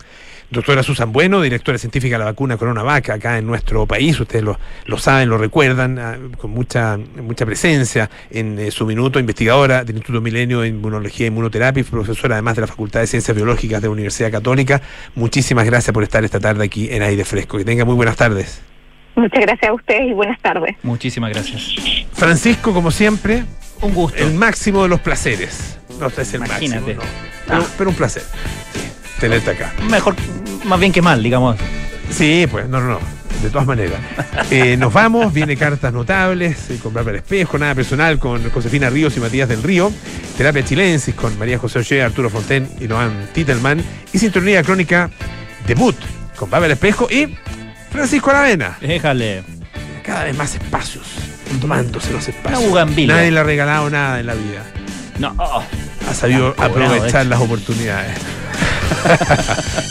[0.51, 4.59] Doctora Susan Bueno, directora científica de la vacuna CoronaVac acá en nuestro país, ustedes lo,
[4.87, 9.95] lo saben, lo recuerdan, ah, con mucha mucha presencia en eh, su minuto, investigadora del
[9.95, 13.87] Instituto Milenio de Inmunología e Inmunoterapia profesora además de la Facultad de Ciencias Biológicas de
[13.87, 14.83] la Universidad Católica.
[15.15, 17.57] Muchísimas gracias por estar esta tarde aquí en Aire Fresco.
[17.57, 18.76] Que tenga muy buenas tardes.
[19.17, 20.77] Muchas gracias a ustedes y buenas tardes.
[20.83, 21.75] Muchísimas gracias.
[22.13, 23.45] Francisco, como siempre,
[23.81, 24.23] un gusto.
[24.23, 25.79] El máximo de los placeres.
[25.99, 26.95] No, es el Imagínate.
[26.95, 27.67] máximo.
[27.79, 28.23] Pero, un placer.
[29.19, 29.73] tenerte acá.
[29.91, 30.15] Mejor,
[30.65, 31.57] más bien que mal, digamos.
[32.11, 33.01] Sí, pues, no, no, no.
[33.43, 33.99] De todas maneras.
[34.51, 39.17] Eh, nos vamos, viene cartas notables eh, con Bárbara Espejo, nada personal con Josefina Ríos
[39.17, 39.93] y Matías del Río,
[40.37, 45.11] Terapia Chilensis con María José Ollé, Arturo Fonten y Noam Titelman, y Sintonía Crónica
[45.67, 45.97] Debut
[46.37, 47.37] con Bárbara Espejo y
[47.91, 48.79] Francisco Aravena.
[48.81, 49.43] Déjale.
[50.05, 51.07] Cada vez más espacios,
[51.61, 52.73] tomándose los espacios.
[53.07, 54.63] Nadie le ha regalado nada en la vida.
[55.19, 55.35] No.
[56.09, 58.17] Ha sabido aprovechar las oportunidades.